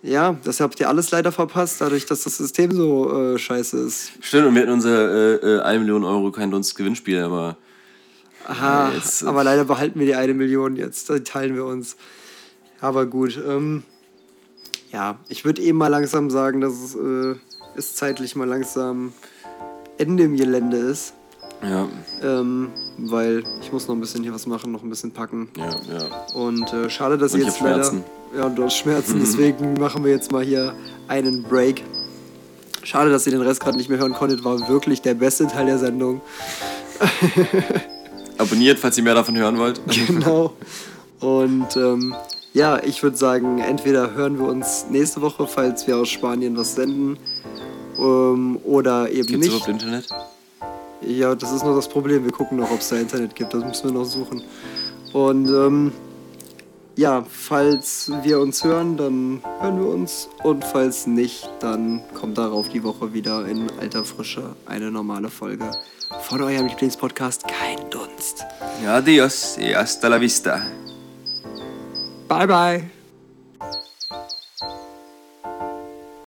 [0.04, 4.12] Ja, das habt ihr alles leider verpasst, dadurch, dass das System so äh, scheiße ist.
[4.20, 7.56] Stimmt, und wir hatten unser äh, äh, 1 Million Euro kein Dunst Gewinnspiel, aber
[8.46, 11.66] Aha, Ja, jetzt, äh, aber leider behalten wir die eine Million jetzt, die teilen wir
[11.66, 11.96] uns.
[12.82, 13.84] Aber gut, ähm,
[14.92, 17.36] ja, ich würde eben mal langsam sagen, dass es, äh,
[17.78, 19.14] es zeitlich mal langsam
[19.98, 21.14] Ende im Gelände ist.
[21.64, 21.88] Ja,
[22.22, 25.50] Ähm, weil ich muss noch ein bisschen hier was machen, noch ein bisschen packen.
[25.58, 26.36] ja, ja.
[26.36, 27.76] Und äh, schade, dass Und ihr ich jetzt leider.
[27.84, 28.04] Schmerzen.
[28.38, 30.74] Ja, und du hast Schmerzen, deswegen machen wir jetzt mal hier
[31.08, 31.84] einen Break.
[32.84, 35.66] Schade, dass ihr den Rest gerade nicht mehr hören konntet, war wirklich der beste Teil
[35.68, 36.22] der Sendung.
[38.38, 39.80] Abonniert, falls ihr mehr davon hören wollt.
[40.08, 40.54] Genau.
[41.20, 42.14] Und ähm,
[42.54, 46.76] ja, ich würde sagen, entweder hören wir uns nächste Woche, falls wir aus Spanien was
[46.76, 47.18] senden,
[47.98, 49.48] ähm, oder eben Gibt's nicht.
[49.48, 50.08] überhaupt Internet?
[51.08, 52.24] Ja, das ist noch das Problem.
[52.24, 53.54] Wir gucken noch, ob es da Internet gibt.
[53.54, 54.42] Das müssen wir noch suchen.
[55.14, 55.92] Und ähm,
[56.96, 60.30] ja, falls wir uns hören, dann hören wir uns.
[60.44, 65.72] Und falls nicht, dann kommt darauf die Woche wieder in alter Frische eine normale Folge
[66.22, 68.46] von eurem Lieblingspodcast Kein Dunst.
[68.88, 70.62] Adios y hasta la vista.
[72.28, 72.90] Bye, bye.